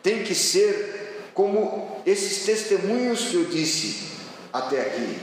tem 0.03 0.23
que 0.23 0.35
ser 0.35 1.31
como 1.33 2.01
esses 2.05 2.45
testemunhos 2.45 3.29
que 3.29 3.35
eu 3.35 3.45
disse 3.45 4.11
até 4.51 4.81
aqui. 4.81 5.17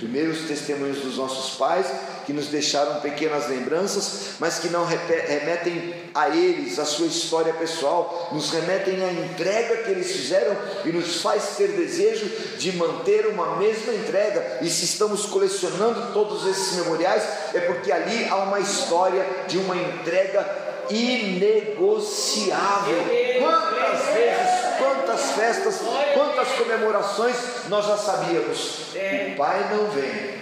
Primeiro, 0.00 0.30
os 0.30 0.48
testemunhos 0.48 1.00
dos 1.00 1.18
nossos 1.18 1.56
pais, 1.56 1.86
que 2.24 2.32
nos 2.32 2.46
deixaram 2.46 3.00
pequenas 3.00 3.48
lembranças, 3.48 4.30
mas 4.40 4.58
que 4.58 4.70
não 4.70 4.86
remetem 4.86 5.94
a 6.14 6.30
eles, 6.30 6.78
a 6.78 6.86
sua 6.86 7.06
história 7.06 7.52
pessoal, 7.52 8.30
nos 8.32 8.50
remetem 8.50 9.04
à 9.04 9.12
entrega 9.12 9.82
que 9.82 9.90
eles 9.90 10.10
fizeram 10.10 10.56
e 10.86 10.88
nos 10.88 11.20
faz 11.20 11.56
ter 11.58 11.68
desejo 11.72 12.24
de 12.56 12.72
manter 12.72 13.26
uma 13.26 13.56
mesma 13.56 13.92
entrega. 13.92 14.60
E 14.62 14.70
se 14.70 14.86
estamos 14.86 15.26
colecionando 15.26 16.14
todos 16.14 16.46
esses 16.46 16.76
memoriais, 16.76 17.22
é 17.52 17.60
porque 17.60 17.92
ali 17.92 18.26
há 18.30 18.36
uma 18.36 18.58
história 18.58 19.26
de 19.48 19.58
uma 19.58 19.76
entrega 19.76 20.69
inegociável. 20.90 23.04
Quantas 23.38 24.14
vezes, 24.14 24.50
quantas 24.78 25.32
festas, 25.32 25.80
quantas 26.14 26.48
comemorações 26.52 27.36
nós 27.68 27.86
já 27.86 27.96
sabíamos. 27.96 28.94
O 29.32 29.36
pai 29.36 29.74
não 29.74 29.90
vem. 29.90 30.40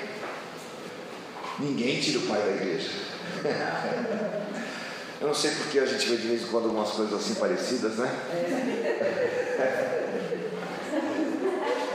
Ninguém 1.59 2.01
tira 2.01 2.19
o 2.19 2.23
pai 2.23 2.41
da 2.41 2.51
igreja. 2.51 2.91
Eu 5.21 5.27
não 5.27 5.35
sei 5.35 5.51
porque 5.51 5.81
a 5.81 5.87
gente 5.87 6.09
vê 6.09 6.17
de 6.17 6.29
vez 6.29 6.43
em 6.43 6.47
quando 6.47 6.67
algumas 6.67 6.91
coisas 6.91 7.13
assim 7.13 7.35
parecidas, 7.35 7.97
né? 7.97 8.09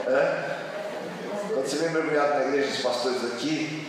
É? 0.06 0.54
Quando 1.54 1.66
você 1.66 1.76
vem 1.76 1.90
mergulhado 1.90 2.34
na 2.34 2.48
igreja 2.48 2.68
dos 2.68 2.82
pastores 2.82 3.24
aqui, 3.24 3.88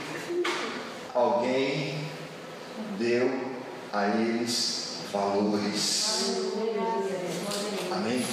alguém 1.14 2.08
deu 2.98 3.55
a 3.96 4.08
eles 4.08 4.98
valores. 5.14 6.52
Amém? 7.92 8.26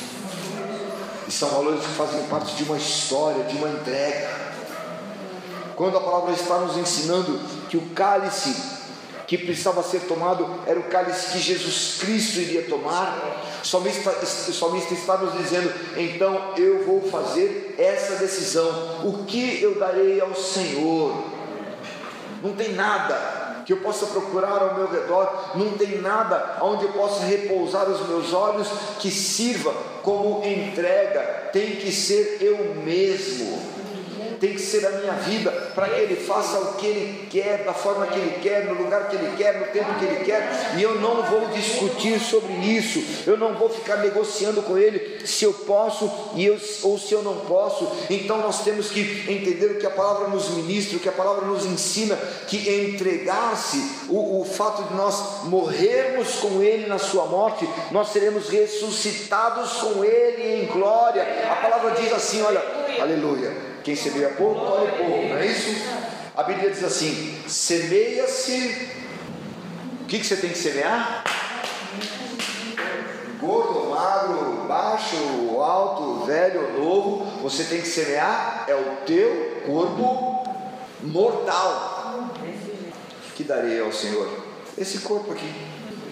E 1.29 1.31
são 1.31 1.49
valores 1.51 1.87
que 1.87 1.93
fazem 1.93 2.25
parte 2.25 2.57
de 2.57 2.65
uma 2.65 2.77
história, 2.77 3.45
de 3.45 3.57
uma 3.57 3.69
entrega. 3.69 4.29
Quando 5.77 5.97
a 5.97 6.01
palavra 6.01 6.33
está 6.33 6.59
nos 6.59 6.77
ensinando 6.77 7.39
que 7.69 7.77
o 7.77 7.91
cálice 7.91 8.73
que 9.29 9.39
precisava 9.39 9.83
ser 9.85 10.01
tomado 10.01 10.47
era 10.67 10.79
o 10.79 10.85
cálice 10.85 11.33
que 11.33 11.39
Jesus 11.39 11.99
Cristo 12.01 12.41
iria 12.41 12.65
tomar, 12.65 13.19
o 13.63 13.67
salmista, 13.67 14.13
está 14.93 15.17
nos 15.19 15.39
dizendo: 15.39 15.73
então 15.97 16.55
eu 16.57 16.85
vou 16.85 17.09
fazer 17.09 17.77
essa 17.79 18.17
decisão. 18.17 19.07
O 19.07 19.25
que 19.25 19.63
eu 19.63 19.79
darei 19.79 20.21
ao 20.21 20.35
Senhor? 20.35 21.25
Não 22.43 22.53
tem 22.57 22.73
nada 22.75 23.42
que 23.65 23.73
eu 23.73 23.79
possa 23.79 24.07
procurar 24.07 24.63
ao 24.63 24.75
meu 24.75 24.91
redor, 24.91 25.53
não 25.55 25.71
tem 25.73 26.01
nada 26.01 26.59
onde 26.63 26.85
eu 26.85 26.93
possa 26.93 27.25
repousar 27.25 27.89
os 27.89 28.07
meus 28.09 28.33
olhos 28.33 28.69
que 28.99 29.11
sirva 29.11 29.73
como 30.03 30.45
entrega, 30.45 31.51
tem 31.53 31.77
que 31.77 31.93
ser 31.93 32.39
eu 32.41 32.75
mesmo 32.77 33.72
tem 34.43 34.55
que 34.55 34.61
ser 34.61 34.85
a 34.85 34.91
minha 34.91 35.13
vida, 35.13 35.53
para 35.73 35.89
que 35.89 36.01
Ele 36.01 36.17
faça 36.17 36.59
o 36.59 36.75
que 36.75 36.85
Ele 36.85 37.29
quer, 37.31 37.63
da 37.63 37.73
forma 37.73 38.09
que 38.09 38.19
Ele 38.19 38.41
quer, 38.43 38.65
no 38.65 38.75
lugar 38.75 39.09
que 39.09 39.15
Ele 39.15 39.37
quer, 39.37 39.61
no 39.61 39.67
tempo 39.67 39.95
que 40.01 40.05
Ele 40.05 40.25
quer, 40.25 40.75
e 40.77 40.83
eu 40.83 40.97
não 40.97 41.23
vou 41.23 41.47
discutir 41.51 42.19
sobre 42.19 42.53
isso, 42.55 43.25
eu 43.25 43.37
não 43.37 43.55
vou 43.55 43.69
ficar 43.69 43.99
negociando 43.99 44.61
com 44.63 44.77
Ele 44.77 45.25
se 45.25 45.45
eu 45.45 45.53
posso 45.53 46.11
e 46.35 46.45
eu, 46.45 46.59
ou 46.83 46.99
se 46.99 47.13
eu 47.13 47.23
não 47.23 47.37
posso. 47.37 47.89
Então 48.11 48.39
nós 48.39 48.65
temos 48.65 48.91
que 48.91 49.25
entender 49.29 49.67
o 49.67 49.79
que 49.79 49.87
a 49.87 49.91
palavra 49.91 50.27
nos 50.27 50.49
ministra, 50.51 50.97
o 50.97 51.01
que 51.01 51.09
a 51.09 51.13
palavra 51.13 51.47
nos 51.47 51.65
ensina, 51.65 52.17
que 52.49 52.69
entregar-se, 52.69 54.09
o, 54.09 54.41
o 54.41 54.45
fato 54.45 54.83
de 54.89 54.95
nós 54.95 55.45
morrermos 55.45 56.35
com 56.41 56.61
Ele 56.61 56.89
na 56.89 56.99
Sua 56.99 57.27
morte, 57.27 57.65
nós 57.93 58.09
seremos 58.09 58.49
ressuscitados 58.49 59.75
com 59.75 60.05
Ele 60.05 60.65
em 60.65 60.67
glória. 60.67 61.23
A 61.49 61.55
palavra 61.63 61.93
diz 61.93 62.13
assim: 62.13 62.43
olha, 62.43 62.61
aleluia. 63.01 63.71
Quem 63.83 63.97
semeia 63.97 64.31
pouco, 64.31 64.61
colhe 64.61 64.93
pouco, 64.93 65.29
não 65.29 65.37
é 65.37 65.47
isso? 65.47 65.85
A 66.37 66.43
Bíblia 66.45 66.71
diz 66.71 66.85
assim: 66.85 67.43
semeia-se. 67.49 68.89
O 70.03 70.05
que, 70.07 70.19
que 70.19 70.27
você 70.27 70.37
tem 70.37 70.51
que 70.51 70.59
semear? 70.59 71.25
Gordo, 73.41 73.91
magro, 73.91 74.67
baixo, 74.69 75.17
alto, 75.59 76.27
velho 76.27 76.79
novo, 76.79 77.25
você 77.43 77.65
tem 77.65 77.81
que 77.81 77.89
semear 77.89 78.67
é 78.69 78.75
o 78.75 79.05
teu 79.05 79.63
corpo 79.67 80.45
mortal. 81.03 82.31
Que 83.35 83.43
darei 83.43 83.81
ao 83.81 83.91
Senhor? 83.91 84.29
Esse 84.79 84.99
corpo 84.99 85.33
aqui 85.33 85.51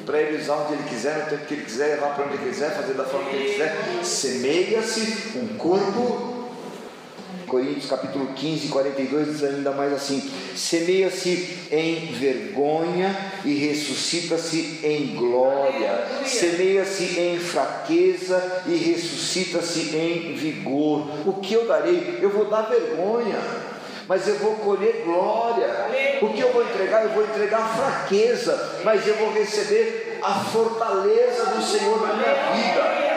para 0.05 0.21
ele 0.21 0.43
usar 0.43 0.57
onde 0.57 0.73
ele 0.73 0.89
quiser, 0.89 1.19
no 1.19 1.31
tempo 1.31 1.47
que 1.47 1.55
ele 1.55 1.65
quiser, 1.65 1.95
levar 1.95 2.15
para 2.15 2.25
onde 2.25 2.35
ele 2.35 2.51
quiser, 2.51 2.75
fazer 2.75 2.95
da 2.95 3.05
forma 3.05 3.31
que 3.31 3.37
ele 3.37 3.53
quiser. 3.53 3.77
Semeia-se 4.03 5.39
um 5.39 5.57
corpo 5.57 6.40
Coríntios 7.51 7.87
capítulo 7.87 8.29
15, 8.29 8.69
42 8.69 9.27
diz 9.27 9.43
ainda 9.43 9.73
mais 9.73 9.93
assim: 9.93 10.31
semeia-se 10.55 11.59
em 11.73 12.07
vergonha 12.13 13.33
e 13.45 13.55
ressuscita-se 13.55 14.79
em 14.85 15.17
glória, 15.17 16.07
semeia-se 16.25 17.19
em 17.19 17.41
fraqueza 17.41 18.63
e 18.67 18.77
ressuscita-se 18.77 19.97
em 19.97 20.33
vigor. 20.35 21.09
O 21.27 21.41
que 21.41 21.55
eu 21.55 21.67
darei? 21.67 22.21
Eu 22.23 22.31
vou 22.31 22.45
dar 22.45 22.63
vergonha 22.63 23.39
mas 24.07 24.27
eu 24.27 24.35
vou 24.39 24.57
colher 24.57 25.05
glória. 25.05 25.69
O 26.21 26.31
que 26.31 26.41
eu 26.41 26.53
vou 26.53 26.65
entregar? 26.65 27.05
Eu 27.05 27.11
vou 27.11 27.23
entregar 27.23 27.61
fraqueza, 27.77 28.81
mas 28.83 29.07
eu 29.07 29.15
vou 29.15 29.33
receber 29.33 30.19
a 30.21 30.35
fortaleza 30.35 31.47
do 31.47 31.63
Senhor 31.63 32.05
na 32.05 32.15
minha 32.15 32.35
vida. 32.53 33.10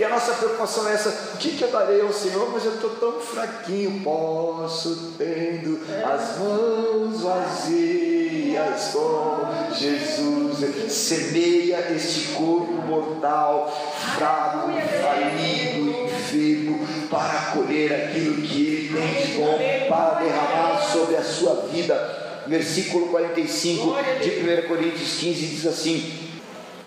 E 0.00 0.04
a 0.04 0.08
nossa 0.08 0.32
preocupação 0.32 0.88
é 0.88 0.94
essa: 0.94 1.10
o 1.34 1.36
que, 1.36 1.50
que 1.50 1.62
eu 1.62 1.70
darei 1.70 2.00
ao 2.00 2.10
Senhor? 2.10 2.50
Mas 2.50 2.64
eu 2.64 2.72
estou 2.72 2.88
tão 2.88 3.20
fraquinho, 3.20 4.00
posso 4.02 5.12
tendo 5.18 5.78
as 6.02 6.38
mãos 6.38 7.20
vazias 7.20 8.92
com 8.94 9.74
Jesus. 9.74 10.90
Semeia 10.90 11.92
este 11.94 12.28
corpo 12.28 12.72
mortal, 12.72 13.70
fraco, 14.16 14.70
falido, 15.02 15.90
enfermo, 16.06 16.80
para 17.10 17.52
colher 17.52 17.92
aquilo 17.92 18.40
que 18.40 18.66
Ele 18.66 18.98
tem 18.98 19.26
de 19.26 19.32
bom, 19.34 19.58
para 19.86 20.14
derramar 20.20 20.80
sobre 20.90 21.16
a 21.16 21.22
sua 21.22 21.66
vida. 21.70 22.42
Versículo 22.46 23.08
45 23.08 23.96
de 24.22 24.30
1 24.30 24.66
Coríntios 24.66 25.18
15 25.18 25.46
diz 25.46 25.66
assim: 25.66 26.29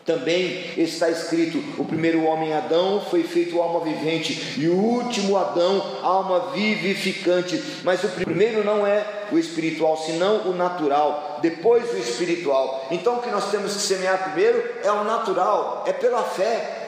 também 0.06 0.74
está 0.78 1.10
escrito: 1.10 1.58
o 1.82 1.86
primeiro 1.86 2.24
homem 2.24 2.54
Adão 2.54 3.02
foi 3.10 3.24
feito 3.24 3.62
alma 3.62 3.80
vivente, 3.82 4.56
e 4.58 4.68
o 4.68 4.76
último 4.76 5.38
Adão, 5.38 6.00
alma 6.02 6.52
vivificante. 6.52 7.62
Mas 7.84 8.04
o 8.04 8.10
primeiro 8.10 8.64
não 8.64 8.86
é 8.86 9.06
o 9.32 9.38
espiritual, 9.38 9.98
senão 9.98 10.50
o 10.50 10.54
natural, 10.54 11.40
depois 11.42 11.92
o 11.92 11.98
espiritual. 11.98 12.88
Então 12.92 13.18
o 13.18 13.22
que 13.22 13.30
nós 13.30 13.50
temos 13.50 13.74
que 13.74 13.82
semear 13.82 14.32
primeiro 14.32 14.64
é 14.84 14.92
o 14.92 15.04
natural, 15.04 15.84
é 15.88 15.94
pela 15.94 16.24
fé. 16.24 16.80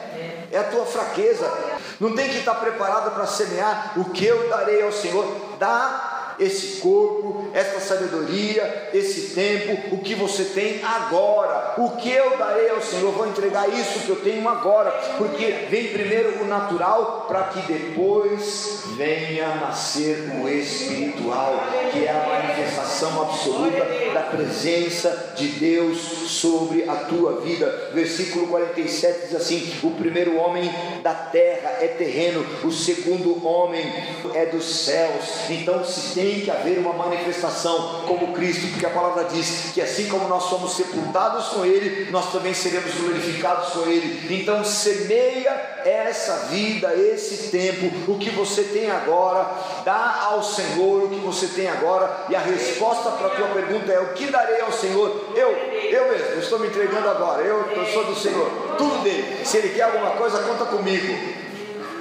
É 0.50 0.58
a 0.58 0.64
tua 0.64 0.86
fraqueza, 0.86 1.52
não 2.00 2.14
tem 2.14 2.28
que 2.28 2.38
estar 2.38 2.54
preparado 2.54 3.14
para 3.14 3.26
semear 3.26 3.94
o 3.96 4.10
que 4.10 4.24
eu 4.24 4.48
darei 4.48 4.80
ao 4.82 4.92
Senhor. 4.92 5.26
Dá 5.58 6.05
esse 6.38 6.80
corpo, 6.80 7.48
essa 7.52 7.80
sabedoria, 7.80 8.90
esse 8.92 9.34
tempo, 9.34 9.94
o 9.94 9.98
que 9.98 10.14
você 10.14 10.44
tem 10.44 10.82
agora. 10.82 11.74
O 11.78 11.90
que 11.96 12.10
eu 12.10 12.36
darei 12.36 12.70
ao 12.70 12.80
Senhor? 12.80 13.12
Vou 13.12 13.26
entregar 13.26 13.68
isso 13.68 14.00
que 14.00 14.10
eu 14.10 14.16
tenho 14.16 14.46
agora, 14.48 14.90
porque 15.18 15.66
vem 15.70 15.88
primeiro 15.88 16.42
o 16.42 16.46
natural 16.46 17.24
para 17.26 17.44
que 17.44 17.60
depois 17.72 18.84
venha 18.96 19.54
nascer 19.56 20.30
o 20.40 20.48
espiritual, 20.48 21.54
que 21.92 22.04
é 22.04 22.10
a 22.10 22.28
manifestação 22.28 23.22
absoluta 23.22 23.86
da 24.12 24.22
presença 24.22 25.34
de 25.36 25.48
Deus 25.48 25.98
sobre 25.98 26.88
a 26.88 26.94
tua 26.96 27.40
vida. 27.40 27.90
Versículo 27.92 28.46
47 28.48 29.26
diz 29.28 29.34
assim: 29.34 29.74
O 29.82 29.90
primeiro 29.92 30.36
homem 30.36 30.70
da 31.02 31.14
terra 31.14 31.78
é 31.80 31.88
terreno, 31.88 32.44
o 32.64 32.70
segundo 32.70 33.46
homem 33.46 33.84
é 34.34 34.46
dos 34.46 34.84
céus. 34.84 35.50
Então 35.50 35.84
se 35.84 36.14
tem 36.14 36.25
tem 36.26 36.40
que 36.40 36.50
haver 36.50 36.78
uma 36.78 36.92
manifestação 36.92 38.02
como 38.04 38.32
Cristo, 38.32 38.66
porque 38.72 38.84
a 38.84 38.90
palavra 38.90 39.26
diz 39.26 39.70
que 39.72 39.80
assim 39.80 40.08
como 40.08 40.26
nós 40.26 40.42
somos 40.44 40.74
sepultados 40.74 41.46
com 41.48 41.64
Ele, 41.64 42.10
nós 42.10 42.32
também 42.32 42.52
seremos 42.52 42.92
glorificados 42.94 43.68
com 43.68 43.88
Ele. 43.88 44.42
Então 44.42 44.64
semeia 44.64 45.52
essa 45.84 46.46
vida, 46.46 46.92
esse 46.96 47.48
tempo, 47.52 48.10
o 48.10 48.18
que 48.18 48.30
você 48.30 48.64
tem 48.64 48.90
agora, 48.90 49.48
dá 49.84 50.24
ao 50.24 50.42
Senhor 50.42 51.04
o 51.04 51.08
que 51.08 51.20
você 51.20 51.46
tem 51.46 51.68
agora, 51.68 52.26
e 52.28 52.34
a 52.34 52.40
resposta 52.40 53.10
para 53.12 53.28
a 53.28 53.30
tua 53.30 53.48
pergunta 53.48 53.92
é: 53.92 54.00
o 54.00 54.12
que 54.14 54.26
darei 54.26 54.60
ao 54.62 54.72
Senhor? 54.72 55.32
Eu, 55.36 55.50
eu 55.50 56.08
mesmo, 56.10 56.40
estou 56.40 56.58
me 56.58 56.66
entregando 56.66 57.08
agora, 57.08 57.42
eu, 57.42 57.70
eu 57.70 57.86
sou 57.86 58.04
do 58.04 58.16
Senhor, 58.16 58.50
tudo 58.76 59.04
dele. 59.04 59.44
Se 59.44 59.58
Ele 59.58 59.68
quer 59.68 59.82
alguma 59.82 60.10
coisa, 60.10 60.40
conta 60.40 60.64
comigo. 60.64 61.46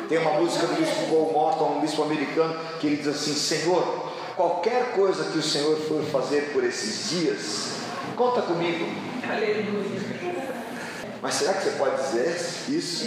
Tem 0.09 0.19
uma 0.19 0.33
música 0.33 0.67
do 0.67 0.75
bispo 0.75 1.07
Paul 1.09 1.31
Morton, 1.33 1.77
um 1.77 1.81
bispo 1.81 2.03
americano, 2.03 2.55
que 2.79 2.85
ele 2.85 2.97
diz 2.97 3.07
assim: 3.07 3.33
Senhor, 3.33 4.04
qualquer 4.35 4.93
coisa 4.93 5.23
que 5.25 5.37
o 5.37 5.43
Senhor 5.43 5.77
for 5.77 6.03
fazer 6.03 6.51
por 6.51 6.63
esses 6.63 7.09
dias, 7.09 7.75
conta 8.15 8.41
comigo. 8.41 8.85
Aleluia. 9.27 10.45
Mas 11.21 11.35
será 11.35 11.53
que 11.53 11.63
você 11.63 11.71
pode 11.71 11.95
dizer 12.03 12.35
isso? 12.69 13.05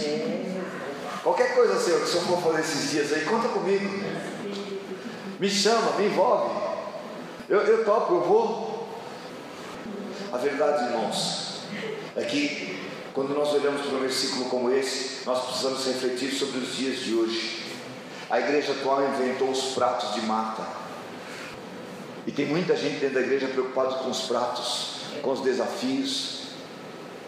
Qualquer 1.23 1.55
coisa, 1.55 1.79
Senhor, 1.79 1.99
que 1.99 2.05
o 2.05 2.07
Senhor 2.07 2.25
for 2.25 2.41
fazer 2.41 2.61
esses 2.61 2.91
dias 2.91 3.13
aí, 3.13 3.23
conta 3.25 3.49
comigo. 3.49 4.03
Me 5.39 5.49
chama, 5.49 5.91
me 5.97 6.07
envolve. 6.07 6.69
Eu, 7.47 7.59
eu 7.61 7.85
topo, 7.85 8.15
eu 8.15 8.21
vou. 8.21 8.89
A 10.31 10.37
verdade, 10.37 10.85
irmãos, 10.85 11.61
é 12.15 12.23
que 12.23 12.79
quando 13.13 13.33
nós 13.33 13.53
olhamos 13.53 13.81
para 13.81 13.95
um 13.95 14.01
versículo 14.01 14.45
como 14.45 14.71
esse, 14.71 15.25
nós 15.25 15.45
precisamos 15.45 15.85
refletir 15.85 16.31
sobre 16.31 16.59
os 16.59 16.75
dias 16.75 16.99
de 16.99 17.15
hoje. 17.15 17.65
A 18.29 18.39
igreja 18.39 18.73
atual 18.73 19.03
inventou 19.03 19.49
os 19.49 19.73
pratos 19.73 20.13
de 20.13 20.21
mata. 20.21 20.88
E 22.29 22.31
tem 22.31 22.45
muita 22.45 22.75
gente 22.75 22.99
dentro 22.99 23.15
da 23.15 23.21
igreja 23.21 23.47
preocupada 23.47 23.95
com 23.95 24.11
os 24.11 24.19
pratos, 24.27 24.97
com 25.23 25.31
os 25.31 25.41
desafios, 25.41 26.41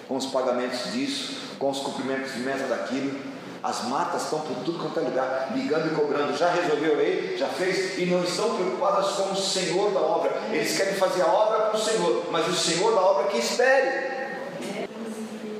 com 0.07 0.15
os 0.15 0.27
pagamentos 0.27 0.93
disso, 0.93 1.55
com 1.57 1.71
os 1.71 1.79
cumprimentos 1.79 2.35
de 2.35 2.41
meta 2.41 2.67
daquilo. 2.67 3.19
As 3.63 3.85
matas 3.85 4.25
estão 4.25 4.41
por 4.41 4.57
tudo 4.57 4.77
quanto 4.77 4.99
é 4.99 5.01
lugar, 5.01 5.53
ligando 5.55 5.91
e 5.91 5.95
cobrando. 5.95 6.37
Já 6.37 6.51
resolveu 6.51 6.99
aí? 6.99 7.35
Já 7.35 7.47
fez? 7.47 7.97
E 7.97 8.05
não 8.05 8.23
estão 8.23 8.53
preocupadas 8.53 9.07
com 9.13 9.33
o 9.33 9.35
Senhor 9.35 9.91
da 9.91 10.01
obra. 10.01 10.39
Eles 10.51 10.77
querem 10.77 10.93
fazer 10.93 11.23
a 11.23 11.27
obra 11.33 11.61
para 11.61 11.79
o 11.79 11.81
Senhor, 11.81 12.25
mas 12.31 12.47
o 12.47 12.53
Senhor 12.53 12.93
da 12.93 13.01
obra 13.01 13.27
que 13.29 13.39
espere. 13.39 14.87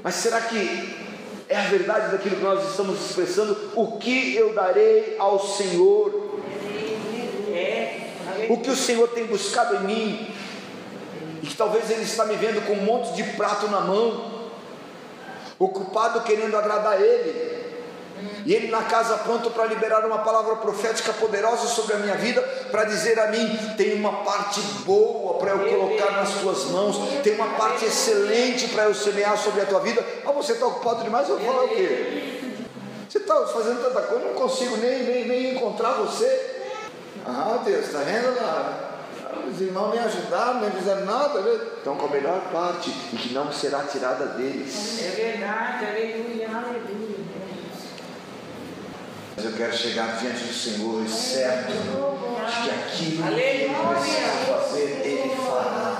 Mas 0.03 0.13
será 0.13 0.39
que 0.41 0.99
é 1.49 1.57
a 1.57 1.63
verdade 1.63 2.11
daquilo 2.11 2.35
que 2.35 2.43
nós 2.43 2.69
estamos 2.69 3.03
expressando? 3.09 3.71
O 3.75 3.97
que 3.97 4.35
eu 4.35 4.53
darei 4.53 5.15
ao 5.17 5.39
Senhor? 5.39 6.20
O 8.49 8.57
que 8.57 8.69
o 8.69 8.75
Senhor 8.75 9.07
tem 9.09 9.25
buscado 9.25 9.75
em 9.75 9.79
mim, 9.81 10.35
e 11.43 11.47
que 11.47 11.55
talvez 11.55 11.89
Ele 11.89 12.03
está 12.03 12.25
me 12.25 12.35
vendo 12.35 12.65
com 12.65 12.73
um 12.73 12.83
monte 12.83 13.13
de 13.13 13.23
prato 13.35 13.67
na 13.67 13.81
mão, 13.81 14.49
ocupado 15.57 16.21
querendo 16.21 16.55
agradar 16.55 17.01
Ele, 17.01 17.61
e 18.45 18.53
Ele 18.53 18.67
na 18.67 18.83
casa 18.83 19.17
pronto 19.17 19.49
para 19.49 19.65
liberar 19.65 20.05
uma 20.05 20.19
palavra 20.19 20.55
profética 20.57 21.11
poderosa 21.13 21.67
sobre 21.67 21.95
a 21.95 21.97
minha 21.97 22.15
vida, 22.15 22.41
para 22.71 22.83
dizer 22.83 23.19
a 23.19 23.27
mim: 23.27 23.57
tem 23.77 23.93
uma 23.95 24.23
parte 24.23 24.59
boa 24.85 25.35
para 25.35 25.51
eu 25.51 25.69
colocar 25.69 26.11
nas 26.11 26.29
tuas 26.35 26.65
mãos, 26.65 26.97
tem 27.23 27.33
uma 27.33 27.49
parte 27.55 27.85
excelente 27.85 28.67
para 28.69 28.83
eu 28.83 28.93
semear 28.93 29.37
sobre 29.37 29.61
a 29.61 29.65
tua 29.65 29.79
vida. 29.79 30.05
Ah, 30.25 30.31
você 30.31 30.53
está 30.53 30.67
ocupado 30.67 31.03
demais, 31.03 31.29
eu 31.29 31.37
vou 31.37 31.53
falar 31.53 31.65
o 31.65 31.69
quê? 31.69 32.39
Você 33.09 33.17
está 33.17 33.45
fazendo 33.47 33.83
tanta 33.83 34.01
coisa, 34.03 34.23
eu 34.23 34.33
não 34.33 34.35
consigo 34.35 34.77
nem, 34.77 35.03
nem, 35.03 35.27
nem 35.27 35.55
encontrar 35.55 35.93
você. 35.93 36.50
Ah, 37.25 37.61
Deus, 37.63 37.85
está 37.85 37.99
vendo 37.99 38.35
lá? 38.35 38.89
Os 39.49 39.61
irmãos 39.61 39.91
nem 39.91 39.99
ajudaram, 39.99 40.61
nem 40.61 40.71
fizeram 40.71 41.05
nada. 41.05 41.39
Estão 41.77 41.95
com 41.95 42.05
a 42.07 42.09
melhor 42.09 42.41
parte 42.51 42.89
e 43.13 43.15
que 43.15 43.33
não 43.33 43.51
será 43.51 43.83
tirada 43.83 44.25
deles. 44.27 44.99
É 45.01 45.09
verdade, 45.09 45.85
aleluia, 45.85 46.47
aleluia. 46.47 47.21
Mas 49.35 49.45
eu 49.45 49.53
quero 49.53 49.75
chegar 49.75 50.17
diante 50.17 50.43
do 50.43 50.53
Senhor, 50.53 51.07
certo 51.07 51.71
de 51.71 51.77
que 52.63 52.69
aquilo 52.69 53.23
que 53.23 53.39
Ele 53.39 53.73
precisa 53.73 54.31
fazer, 54.45 55.01
Ele 55.03 55.35
fará. 55.35 55.91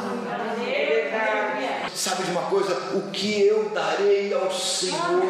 Sabe 1.94 2.24
de 2.24 2.32
uma 2.32 2.44
coisa? 2.44 2.74
O 2.96 3.12
que 3.12 3.46
eu 3.46 3.70
darei 3.70 4.34
ao 4.34 4.52
Senhor 4.52 5.22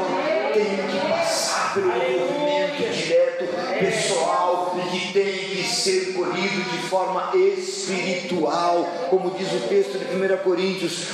tem 0.53 0.63
que 0.87 1.09
passar 1.09 1.50
pelo 1.73 1.87
movimento 1.87 2.93
direto, 2.93 3.45
pessoal, 3.79 4.75
e 4.77 4.99
que 4.99 5.13
tem 5.13 5.33
que 5.33 5.63
ser 5.63 6.13
colhido 6.13 6.69
de 6.69 6.77
forma 6.89 7.31
espiritual, 7.35 8.87
como 9.09 9.31
diz 9.31 9.51
o 9.53 9.67
texto 9.67 9.97
de 9.97 10.15
1 10.15 10.37
Coríntios. 10.43 11.07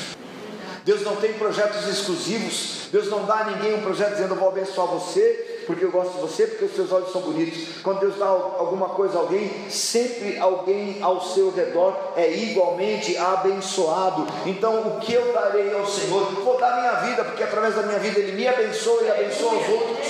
Deus 0.84 1.02
não 1.02 1.18
tem 1.18 1.34
projetos 1.34 1.88
exclusivos, 1.88 2.88
Deus 2.92 3.10
não 3.10 3.26
dá 3.26 3.40
a 3.40 3.44
ninguém 3.52 3.76
um 3.76 3.82
projeto 3.82 4.14
dizendo 4.14 4.34
eu 4.34 4.40
vou 4.40 4.50
abençoar 4.50 4.88
você, 4.88 5.57
porque 5.68 5.84
eu 5.84 5.92
gosto 5.92 6.14
de 6.14 6.22
você, 6.22 6.48
porque 6.48 6.66
os 6.66 6.74
seus 6.74 6.92
olhos 6.92 7.12
são 7.12 7.22
bonitos. 7.22 7.82
Quando 7.84 8.00
Deus 8.00 8.16
dá 8.16 8.26
alguma 8.26 8.90
coisa 8.90 9.18
a 9.18 9.22
alguém, 9.22 9.70
sempre 9.70 10.40
alguém 10.40 10.98
ao 11.02 11.22
seu 11.22 11.52
redor 11.52 12.14
é 12.16 12.32
igualmente 12.32 13.18
abençoado. 13.18 14.26
Então, 14.46 14.88
o 14.88 15.00
que 15.00 15.14
eu 15.14 15.34
darei 15.34 15.74
ao 15.74 15.86
Senhor? 15.86 16.24
Vou 16.44 16.58
dar 16.58 16.78
minha 16.80 16.94
vida, 17.12 17.26
porque 17.26 17.44
através 17.44 17.76
da 17.76 17.84
minha 17.84 18.00
vida 18.00 18.20
Ele 18.20 18.32
me 18.32 18.48
abençoa 18.48 19.04
e 19.04 19.12
abençoa 19.12 19.54
os 19.54 19.70
outros. 19.70 20.08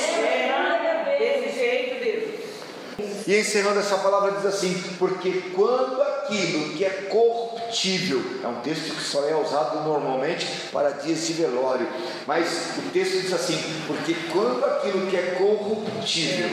E 3.27 3.37
encerrando 3.37 3.79
essa 3.79 3.97
palavra 3.97 4.31
diz 4.31 4.45
assim: 4.45 4.73
porque 4.97 5.51
quando 5.53 6.01
aquilo 6.27 6.73
que 6.73 6.83
é 6.83 6.89
corruptível, 7.09 8.21
é 8.43 8.47
um 8.47 8.59
texto 8.61 8.93
que 8.93 9.01
só 9.01 9.27
é 9.27 9.35
usado 9.35 9.87
normalmente 9.87 10.45
para 10.71 10.91
dias 10.91 11.25
de 11.25 11.33
velório, 11.33 11.87
mas 12.25 12.77
o 12.77 12.91
texto 12.91 13.21
diz 13.21 13.33
assim: 13.33 13.57
porque 13.87 14.13
quando 14.31 14.63
aquilo 14.63 15.07
que 15.07 15.15
é 15.15 15.35
corruptível, 15.37 16.49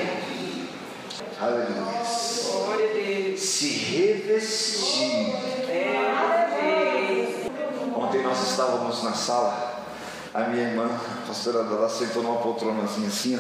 aleluia. 1.41 2.05
Se 3.37 3.69
revestir. 3.69 5.35
Ontem 7.97 8.23
nós 8.23 8.51
estávamos 8.51 9.03
na 9.03 9.13
sala, 9.13 9.83
a 10.33 10.45
minha 10.45 10.69
irmã, 10.69 10.87
a 10.87 11.27
pastora 11.27 11.65
Dada, 11.65 11.89
sentou 11.89 12.23
numa 12.23 12.41
poltronazinha 12.41 13.09
assim. 13.09 13.39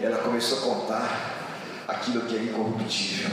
Ela 0.00 0.18
começou 0.18 0.58
a 0.58 0.60
contar 0.62 1.34
aquilo 1.86 2.22
que 2.22 2.36
é 2.36 2.42
incorruptível. 2.42 3.30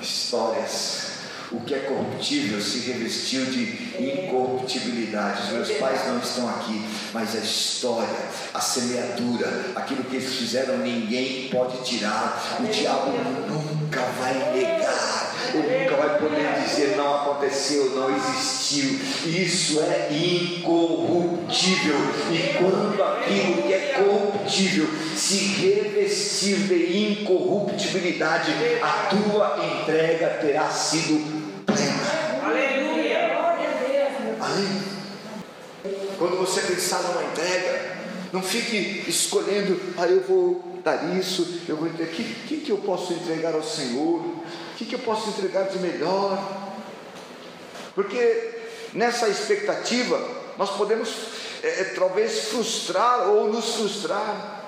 Histórias. 0.00 1.16
O 1.52 1.60
que 1.60 1.74
é 1.74 1.78
corruptível 1.78 2.60
se 2.60 2.90
revestiu 2.90 3.46
de 3.46 3.94
incorruptibilidade. 4.02 5.42
Os 5.44 5.50
meus 5.50 5.70
pais 5.78 6.06
não 6.08 6.18
estão 6.18 6.48
aqui, 6.48 6.84
mas 7.12 7.36
a 7.36 7.38
história, 7.38 8.18
a 8.52 8.60
semeadura, 8.60 9.70
aquilo 9.76 10.02
que 10.04 10.16
eles 10.16 10.34
fizeram, 10.34 10.78
ninguém 10.78 11.48
pode 11.48 11.84
tirar. 11.84 12.58
O 12.58 12.64
diabo 12.64 13.12
nunca 13.48 14.00
vai 14.18 14.34
negar, 14.52 15.34
nunca 15.54 15.85
vai 16.06 16.18
poder 16.18 16.62
dizer 16.62 16.96
não 16.96 17.16
aconteceu, 17.16 17.90
não 17.90 18.14
existiu. 18.16 18.98
Isso 19.26 19.80
é 19.80 20.08
incorruptível. 20.12 21.96
E 22.30 22.54
quando 22.58 23.02
aquilo 23.02 23.62
que 23.62 23.72
é 23.72 24.04
corruptível 24.04 24.86
se 25.16 25.36
revestir 25.36 26.56
de 26.68 27.12
incorruptibilidade, 27.12 28.52
a 28.80 29.08
tua 29.10 29.58
entrega 29.64 30.38
terá 30.40 30.70
sido 30.70 31.64
plena. 31.66 32.44
aleluia. 32.44 33.36
Amém? 34.40 34.82
Quando 36.18 36.36
você 36.38 36.60
pensar 36.60 37.02
numa 37.02 37.24
entrega, 37.24 37.96
não 38.32 38.42
fique 38.42 39.04
escolhendo, 39.08 39.80
ah, 39.98 40.06
eu 40.06 40.20
vou 40.22 40.62
dar 40.84 41.16
isso, 41.18 41.60
eu 41.68 41.76
vou 41.76 41.88
entregar. 41.88 42.12
O 42.12 42.14
que, 42.14 42.24
que, 42.24 42.56
que 42.58 42.70
eu 42.70 42.78
posso 42.78 43.12
entregar 43.12 43.54
ao 43.54 43.62
Senhor? 43.62 44.22
Que, 44.76 44.84
que 44.84 44.94
eu 44.94 44.98
posso 44.98 45.30
entregar 45.30 45.64
de 45.68 45.78
melhor? 45.78 46.38
Porque 47.94 48.56
nessa 48.92 49.26
expectativa, 49.26 50.20
nós 50.58 50.70
podemos 50.76 51.08
é, 51.62 51.80
é, 51.80 51.84
talvez 51.96 52.48
frustrar 52.48 53.30
ou 53.30 53.50
nos 53.50 53.76
frustrar. 53.76 54.64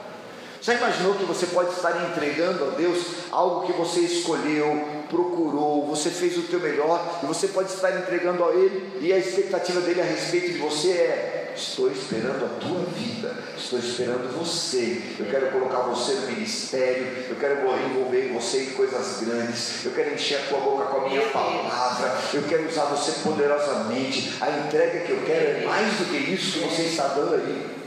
Já 0.63 0.75
imaginou 0.75 1.15
que 1.15 1.25
você 1.25 1.47
pode 1.47 1.73
estar 1.73 2.11
entregando 2.11 2.65
a 2.65 2.71
Deus 2.71 2.99
algo 3.31 3.67
que 3.67 3.73
você 3.73 4.01
escolheu, 4.01 4.87
procurou, 5.11 5.87
você 5.87 6.11
fez 6.11 6.37
o 6.37 6.43
teu 6.43 6.59
melhor 6.59 7.21
e 7.23 7.27
você 7.27 7.49
pode 7.49 7.71
estar 7.71 7.97
entregando 7.97 8.45
a 8.45 8.53
Ele 8.55 8.99
e 9.01 9.13
a 9.13 9.19
expectativa 9.19 9.81
dele 9.83 10.01
a 10.01 10.05
respeito 10.05 10.55
de 10.55 10.59
você 10.59 10.91
é: 10.91 11.38
estou 11.59 11.91
esperando 11.91 12.45
a 12.45 12.61
tua 12.61 12.81
vida, 12.95 13.35
estou 13.57 13.79
esperando 13.79 14.33
você. 14.33 15.03
Eu 15.19 15.27
quero 15.27 15.51
colocar 15.51 15.81
você 15.81 16.13
no 16.15 16.29
ministério, 16.29 17.27
eu 17.29 17.37
quero 17.37 17.69
envolver 17.85 18.33
você 18.33 18.65
em 18.65 18.71
coisas 18.71 19.25
grandes, 19.25 19.85
eu 19.85 19.93
quero 19.93 20.15
encher 20.15 20.39
a 20.39 20.47
tua 20.47 20.61
boca 20.61 20.85
com 20.85 21.05
a 21.05 21.09
minha 21.09 21.29
palavra, 21.29 22.17
eu 22.33 22.43
quero 22.45 22.69
usar 22.69 22.85
você 22.85 23.13
poderosamente. 23.23 24.35
A 24.41 24.51
entrega 24.51 25.01
que 25.01 25.11
eu 25.11 25.23
quero 25.27 25.59
é 25.59 25.65
mais 25.65 25.95
do 25.95 26.05
que 26.05 26.17
isso 26.17 26.53
que 26.53 26.69
você 26.69 26.83
está 26.83 27.09
dando 27.09 27.35
aí. 27.35 27.79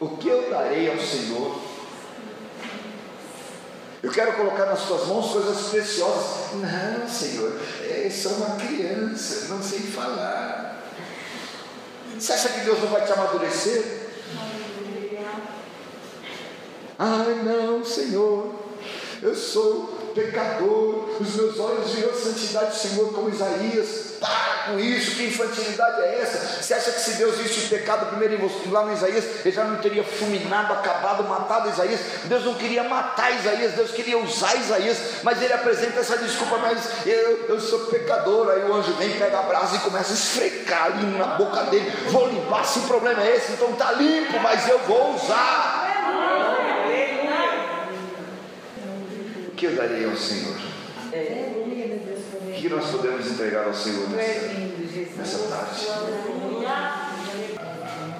O 0.00 0.08
que 0.16 0.28
eu 0.28 0.50
darei 0.50 0.90
ao 0.90 0.98
Senhor? 0.98 1.60
Eu 4.02 4.12
quero 4.12 4.34
colocar 4.34 4.66
nas 4.66 4.84
tuas 4.84 5.06
mãos 5.06 5.32
coisas 5.32 5.68
preciosas. 5.68 6.52
Não, 6.54 7.08
Senhor, 7.08 7.58
eu 7.80 8.10
sou 8.10 8.32
uma 8.32 8.56
criança, 8.56 9.48
não 9.48 9.62
sei 9.62 9.80
falar. 9.80 10.75
Você 12.18 12.32
acha 12.32 12.48
que 12.48 12.60
Deus 12.60 12.80
não 12.80 12.88
vai 12.88 13.04
te 13.04 13.12
amadurecer? 13.12 14.06
Ai, 16.98 17.42
não, 17.44 17.84
Senhor, 17.84 18.54
eu 19.22 19.34
sou 19.34 20.12
pecador, 20.14 21.10
os 21.20 21.34
meus 21.34 21.58
olhos 21.58 21.90
viram 21.90 22.10
a 22.10 22.14
santidade 22.14 22.70
do 22.70 22.76
Senhor 22.76 23.12
como 23.12 23.28
Isaías. 23.28 24.05
Com 24.66 24.80
isso, 24.80 25.16
que 25.16 25.26
infantilidade 25.26 26.00
é 26.02 26.20
essa? 26.20 26.62
Você 26.62 26.74
acha 26.74 26.90
que 26.90 27.00
se 27.00 27.12
Deus 27.12 27.36
visse 27.38 27.66
o 27.66 27.68
pecado 27.68 28.06
primeiro 28.06 28.50
lá 28.70 28.84
no 28.84 28.92
Isaías, 28.92 29.24
ele 29.44 29.54
já 29.54 29.64
não 29.64 29.76
teria 29.76 30.02
fulminado, 30.02 30.72
acabado, 30.72 31.22
matado 31.24 31.68
Isaías? 31.68 32.00
Deus 32.24 32.44
não 32.44 32.54
queria 32.54 32.82
matar 32.82 33.32
Isaías, 33.38 33.72
Deus 33.72 33.92
queria 33.92 34.18
usar 34.18 34.56
Isaías, 34.56 34.98
mas 35.22 35.40
ele 35.40 35.52
apresenta 35.52 36.00
essa 36.00 36.18
desculpa, 36.18 36.58
mas 36.58 37.06
eu, 37.06 37.46
eu 37.48 37.60
sou 37.60 37.86
pecador. 37.86 38.50
Aí 38.50 38.62
o 38.62 38.74
anjo 38.74 38.92
vem, 38.94 39.10
pega 39.18 39.38
a 39.38 39.42
brasa 39.42 39.76
e 39.76 39.78
começa 39.80 40.10
a 40.12 40.14
esfregar 40.14 40.86
ali 40.86 41.06
na 41.16 41.26
boca 41.36 41.62
dele. 41.64 41.92
Vou 42.08 42.28
limpar, 42.28 42.64
se 42.64 42.80
o 42.80 42.82
problema 42.82 43.22
é 43.22 43.36
esse, 43.36 43.52
então 43.52 43.70
está 43.70 43.92
limpo, 43.92 44.40
mas 44.40 44.68
eu 44.68 44.78
vou 44.80 45.14
usar. 45.14 45.84
O 49.46 49.50
que 49.56 49.66
eu 49.66 49.76
darei 49.76 50.04
ao 50.04 50.16
Senhor? 50.16 50.56
O 52.56 52.58
que 52.58 52.70
nós 52.70 52.90
podemos 52.90 53.26
entregar 53.26 53.66
ao 53.66 53.74
Senhor 53.74 54.08
nessa, 54.08 54.48
nessa 55.14 55.38
tarde? 55.48 55.86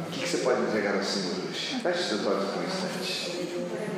O 0.06 0.10
que 0.12 0.28
você 0.28 0.36
pode 0.38 0.60
entregar 0.60 0.94
ao 0.94 1.02
Senhor 1.02 1.36
hoje? 1.48 1.80
Feche 1.82 2.02
seus 2.02 2.26
olhos 2.26 2.50
por 2.50 2.60
um 2.60 2.66
instante. 2.66 3.95